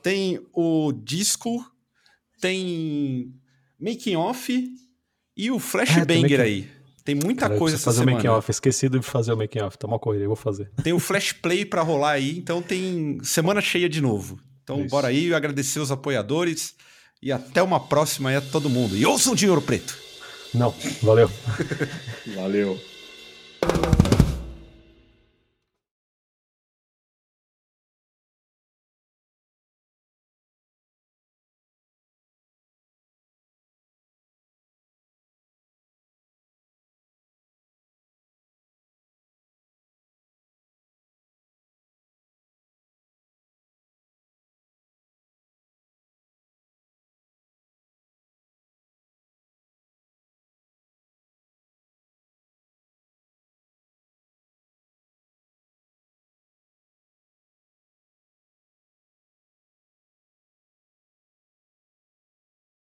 [0.03, 1.64] Tem o disco.
[2.41, 3.33] Tem
[3.81, 4.68] Making Off.
[5.37, 6.68] E o É, Flashbanger making- aí.
[7.05, 8.39] Tem muita Cara, coisa essa fazer o making semana.
[8.39, 8.51] off.
[8.51, 9.76] Esqueci de fazer o making off.
[9.76, 10.70] Tá uma corrida, eu vou fazer.
[10.82, 12.39] Tem o Flash Play pra rolar aí.
[12.39, 14.39] Então tem semana cheia de novo.
[14.62, 14.89] Então Isso.
[14.89, 16.74] bora aí agradecer os apoiadores.
[17.22, 18.97] E até uma próxima aí a todo mundo.
[18.97, 19.97] E ouçam Dinheiro Preto.
[20.55, 21.30] Não, valeu.
[22.37, 22.80] Valeu.